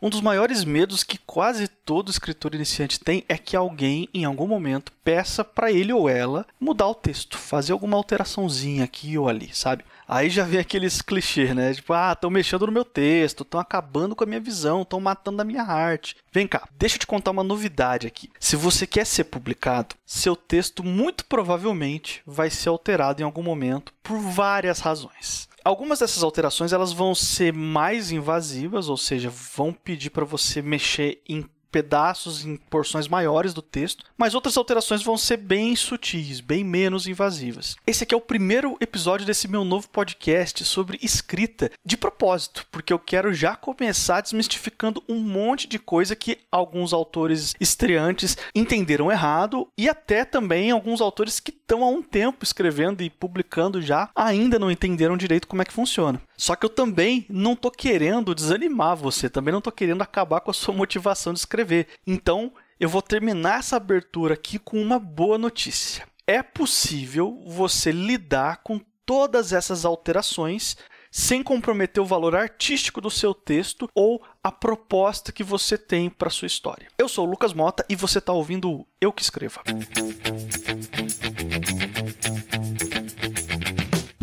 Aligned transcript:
Um 0.00 0.10
dos 0.10 0.20
maiores 0.20 0.64
medos 0.64 1.02
que 1.02 1.18
quase 1.18 1.68
todo 1.68 2.10
escritor 2.10 2.54
iniciante 2.54 3.00
tem 3.00 3.24
é 3.28 3.38
que 3.38 3.56
alguém, 3.56 4.08
em 4.12 4.24
algum 4.24 4.46
momento, 4.46 4.92
peça 5.02 5.42
para 5.42 5.72
ele 5.72 5.92
ou 5.92 6.08
ela 6.08 6.46
mudar 6.60 6.88
o 6.88 6.94
texto, 6.94 7.38
fazer 7.38 7.72
alguma 7.72 7.96
alteraçãozinha 7.96 8.84
aqui 8.84 9.16
ou 9.16 9.28
ali, 9.28 9.50
sabe? 9.54 9.84
Aí 10.08 10.30
já 10.30 10.44
vem 10.44 10.60
aqueles 10.60 11.02
clichês, 11.02 11.54
né? 11.54 11.74
Tipo, 11.74 11.92
ah, 11.92 12.12
estão 12.12 12.30
mexendo 12.30 12.66
no 12.66 12.72
meu 12.72 12.84
texto, 12.84 13.42
estão 13.42 13.58
acabando 13.58 14.14
com 14.14 14.22
a 14.22 14.26
minha 14.26 14.40
visão, 14.40 14.82
estão 14.82 15.00
matando 15.00 15.42
a 15.42 15.44
minha 15.44 15.62
arte. 15.62 16.16
Vem 16.32 16.46
cá, 16.46 16.68
deixa 16.78 16.96
eu 16.96 17.00
te 17.00 17.06
contar 17.06 17.32
uma 17.32 17.42
novidade 17.42 18.06
aqui. 18.06 18.30
Se 18.38 18.54
você 18.54 18.86
quer 18.86 19.04
ser 19.04 19.24
publicado, 19.24 19.96
seu 20.04 20.36
texto 20.36 20.84
muito 20.84 21.24
provavelmente 21.24 22.22
vai 22.26 22.50
ser 22.50 22.68
alterado 22.68 23.20
em 23.20 23.24
algum 23.24 23.42
momento 23.42 23.92
por 24.02 24.18
várias 24.18 24.78
razões. 24.78 25.48
Algumas 25.66 25.98
dessas 25.98 26.22
alterações 26.22 26.72
elas 26.72 26.92
vão 26.92 27.12
ser 27.12 27.52
mais 27.52 28.12
invasivas, 28.12 28.88
ou 28.88 28.96
seja, 28.96 29.28
vão 29.28 29.72
pedir 29.72 30.10
para 30.10 30.24
você 30.24 30.62
mexer 30.62 31.20
em 31.28 31.44
pedaços 31.72 32.44
em 32.44 32.56
porções 32.56 33.08
maiores 33.08 33.52
do 33.52 33.60
texto, 33.60 34.04
mas 34.16 34.34
outras 34.34 34.56
alterações 34.56 35.02
vão 35.02 35.18
ser 35.18 35.36
bem 35.36 35.74
sutis, 35.74 36.40
bem 36.40 36.64
menos 36.64 37.06
invasivas. 37.06 37.76
Esse 37.86 38.04
aqui 38.04 38.14
é 38.14 38.16
o 38.16 38.20
primeiro 38.20 38.76
episódio 38.80 39.26
desse 39.26 39.48
meu 39.48 39.64
novo 39.64 39.88
podcast 39.88 40.64
sobre 40.64 40.98
escrita 41.02 41.70
de 41.84 41.96
propósito, 41.96 42.66
porque 42.70 42.92
eu 42.92 42.98
quero 42.98 43.34
já 43.34 43.56
começar 43.56 44.20
desmistificando 44.20 45.02
um 45.08 45.18
monte 45.18 45.66
de 45.66 45.78
coisa 45.78 46.16
que 46.16 46.38
alguns 46.50 46.92
autores 46.92 47.54
estreantes 47.60 48.38
entenderam 48.54 49.10
errado 49.10 49.68
e 49.76 49.88
até 49.88 50.24
também 50.24 50.70
alguns 50.70 51.00
autores 51.00 51.40
que 51.40 51.55
estão 51.66 51.82
há 51.82 51.88
um 51.88 52.00
tempo 52.00 52.44
escrevendo 52.44 53.02
e 53.02 53.10
publicando 53.10 53.82
já 53.82 54.08
ainda 54.14 54.56
não 54.56 54.70
entenderam 54.70 55.16
direito 55.16 55.48
como 55.48 55.62
é 55.62 55.64
que 55.64 55.72
funciona. 55.72 56.22
Só 56.36 56.54
que 56.54 56.64
eu 56.64 56.70
também 56.70 57.26
não 57.28 57.54
estou 57.54 57.72
querendo 57.72 58.34
desanimar 58.34 58.96
você, 58.96 59.28
também 59.28 59.50
não 59.50 59.58
estou 59.58 59.72
querendo 59.72 60.00
acabar 60.00 60.40
com 60.40 60.50
a 60.50 60.54
sua 60.54 60.72
motivação 60.72 61.32
de 61.32 61.40
escrever. 61.40 61.88
Então, 62.06 62.52
eu 62.78 62.88
vou 62.88 63.02
terminar 63.02 63.58
essa 63.58 63.76
abertura 63.76 64.34
aqui 64.34 64.58
com 64.58 64.80
uma 64.80 64.98
boa 64.98 65.36
notícia. 65.36 66.06
É 66.24 66.42
possível 66.42 67.42
você 67.46 67.90
lidar 67.90 68.58
com 68.62 68.80
todas 69.04 69.52
essas 69.52 69.84
alterações 69.84 70.76
sem 71.10 71.42
comprometer 71.42 72.02
o 72.02 72.06
valor 72.06 72.36
artístico 72.36 73.00
do 73.00 73.10
seu 73.10 73.32
texto 73.32 73.88
ou 73.94 74.22
a 74.42 74.52
proposta 74.52 75.32
que 75.32 75.42
você 75.42 75.78
tem 75.78 76.10
para 76.10 76.28
sua 76.28 76.46
história. 76.46 76.88
Eu 76.98 77.08
sou 77.08 77.26
o 77.26 77.30
Lucas 77.30 77.54
Mota 77.54 77.84
e 77.88 77.96
você 77.96 78.18
está 78.18 78.32
ouvindo 78.32 78.86
Eu 79.00 79.12
que 79.12 79.22
Escreva. 79.22 79.62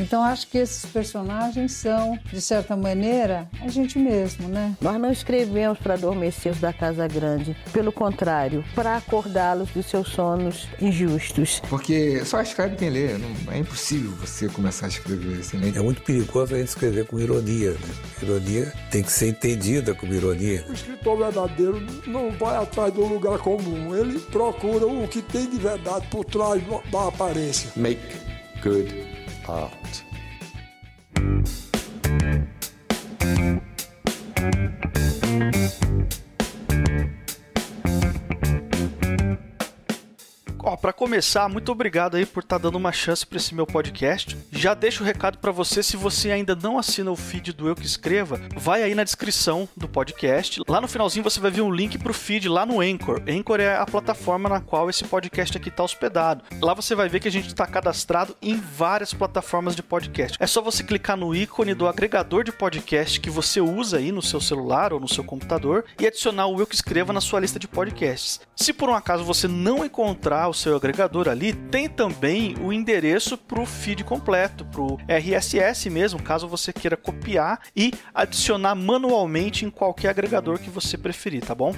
Então 0.03 0.21
acho 0.21 0.47
que 0.47 0.57
esses 0.57 0.85
personagens 0.85 1.71
são, 1.71 2.19
de 2.31 2.41
certa 2.41 2.75
maneira, 2.75 3.49
a 3.61 3.69
gente 3.69 3.97
mesmo, 3.97 4.49
né? 4.49 4.75
Nós 4.81 4.99
não 4.99 5.09
escrevemos 5.09 5.79
para 5.79 5.93
adormecer 5.93 6.51
os 6.51 6.59
da 6.59 6.73
Casa 6.73 7.07
Grande. 7.07 7.55
Pelo 7.71 7.89
contrário, 7.91 8.65
para 8.75 8.97
acordá-los 8.97 9.69
dos 9.69 9.85
seus 9.85 10.09
sonos 10.09 10.67
injustos. 10.81 11.61
Porque 11.69 12.23
só 12.25 12.41
escreve 12.41 12.75
quem 12.75 12.89
lê. 12.89 13.17
Não, 13.17 13.53
é 13.53 13.59
impossível 13.59 14.11
você 14.11 14.49
começar 14.49 14.87
a 14.87 14.89
escrever 14.89 15.39
assim. 15.39 15.57
Né? 15.57 15.71
É 15.73 15.79
muito 15.79 16.01
perigoso 16.01 16.53
a 16.53 16.57
gente 16.57 16.67
escrever 16.67 17.05
com 17.05 17.17
ironia. 17.17 17.71
Né? 17.71 17.79
Ironia 18.21 18.73
tem 18.91 19.03
que 19.03 19.11
ser 19.11 19.29
entendida 19.29 19.95
como 19.95 20.13
ironia. 20.13 20.65
O 20.67 20.73
escritor 20.73 21.17
verdadeiro 21.17 21.81
não 22.05 22.29
vai 22.31 22.57
atrás 22.57 22.93
do 22.93 23.05
lugar 23.05 23.39
comum. 23.39 23.95
Ele 23.95 24.19
procura 24.19 24.85
o 24.85 25.07
que 25.07 25.21
tem 25.21 25.49
de 25.49 25.57
verdade 25.57 26.05
por 26.07 26.25
trás 26.25 26.61
da 26.91 27.07
aparência. 27.07 27.71
Make 27.77 28.01
good 28.61 29.12
art. 29.49 30.03
Começar, 41.03 41.49
muito 41.49 41.69
obrigado 41.69 42.15
aí 42.15 42.25
por 42.25 42.43
estar 42.43 42.57
tá 42.57 42.63
dando 42.63 42.77
uma 42.77 42.93
chance 42.93 43.27
para 43.27 43.35
esse 43.35 43.53
meu 43.53 43.67
podcast. 43.67 44.37
Já 44.49 44.73
deixo 44.73 45.03
o 45.03 45.05
recado 45.05 45.37
para 45.37 45.51
você, 45.51 45.83
se 45.83 45.97
você 45.97 46.31
ainda 46.31 46.55
não 46.55 46.79
assina 46.79 47.11
o 47.11 47.15
feed 47.17 47.51
do 47.51 47.67
Eu 47.67 47.75
que 47.75 47.85
Escreva, 47.85 48.39
vai 48.55 48.81
aí 48.81 48.95
na 48.95 49.03
descrição 49.03 49.67
do 49.75 49.85
podcast. 49.85 50.61
Lá 50.65 50.79
no 50.79 50.87
finalzinho 50.87 51.21
você 51.21 51.41
vai 51.41 51.51
ver 51.51 51.59
um 51.59 51.69
link 51.69 51.97
pro 51.97 52.13
feed 52.13 52.47
lá 52.47 52.65
no 52.65 52.79
Anchor. 52.79 53.21
Anchor 53.27 53.59
é 53.59 53.75
a 53.75 53.85
plataforma 53.85 54.47
na 54.47 54.61
qual 54.61 54.89
esse 54.89 55.03
podcast 55.03 55.57
aqui 55.57 55.67
está 55.67 55.83
hospedado. 55.83 56.45
Lá 56.61 56.73
você 56.73 56.95
vai 56.95 57.09
ver 57.09 57.19
que 57.19 57.27
a 57.27 57.31
gente 57.31 57.47
está 57.47 57.67
cadastrado 57.67 58.33
em 58.41 58.55
várias 58.55 59.13
plataformas 59.13 59.75
de 59.75 59.83
podcast. 59.83 60.37
É 60.39 60.47
só 60.47 60.61
você 60.61 60.85
clicar 60.85 61.17
no 61.17 61.35
ícone 61.35 61.73
do 61.73 61.85
agregador 61.85 62.45
de 62.45 62.53
podcast 62.53 63.19
que 63.19 63.29
você 63.29 63.59
usa 63.59 63.97
aí 63.97 64.09
no 64.09 64.21
seu 64.21 64.39
celular 64.39 64.93
ou 64.93 65.01
no 65.01 65.09
seu 65.09 65.25
computador 65.25 65.83
e 65.99 66.07
adicionar 66.07 66.47
o 66.47 66.61
Eu 66.61 66.65
que 66.65 66.75
Escreva 66.75 67.11
na 67.11 67.19
sua 67.19 67.41
lista 67.41 67.59
de 67.59 67.67
podcasts. 67.67 68.39
Se 68.55 68.71
por 68.71 68.87
um 68.87 68.95
acaso 68.95 69.25
você 69.25 69.49
não 69.49 69.83
encontrar 69.83 70.47
o 70.47 70.53
seu 70.53 70.77
agregador 70.77 70.92
ali, 71.29 71.53
tem 71.53 71.89
também 71.89 72.55
o 72.61 72.71
endereço 72.71 73.37
para 73.37 73.59
o 73.59 73.65
feed 73.65 74.03
completo, 74.03 74.63
para 74.65 74.81
o 74.81 74.97
RSS 75.07 75.89
mesmo, 75.89 76.21
caso 76.21 76.47
você 76.47 76.71
queira 76.71 76.95
copiar 76.95 77.59
e 77.75 77.93
adicionar 78.13 78.75
manualmente 78.75 79.65
em 79.65 79.69
qualquer 79.69 80.09
agregador 80.09 80.59
que 80.59 80.69
você 80.69 80.97
preferir, 80.97 81.43
tá 81.43 81.55
bom? 81.55 81.75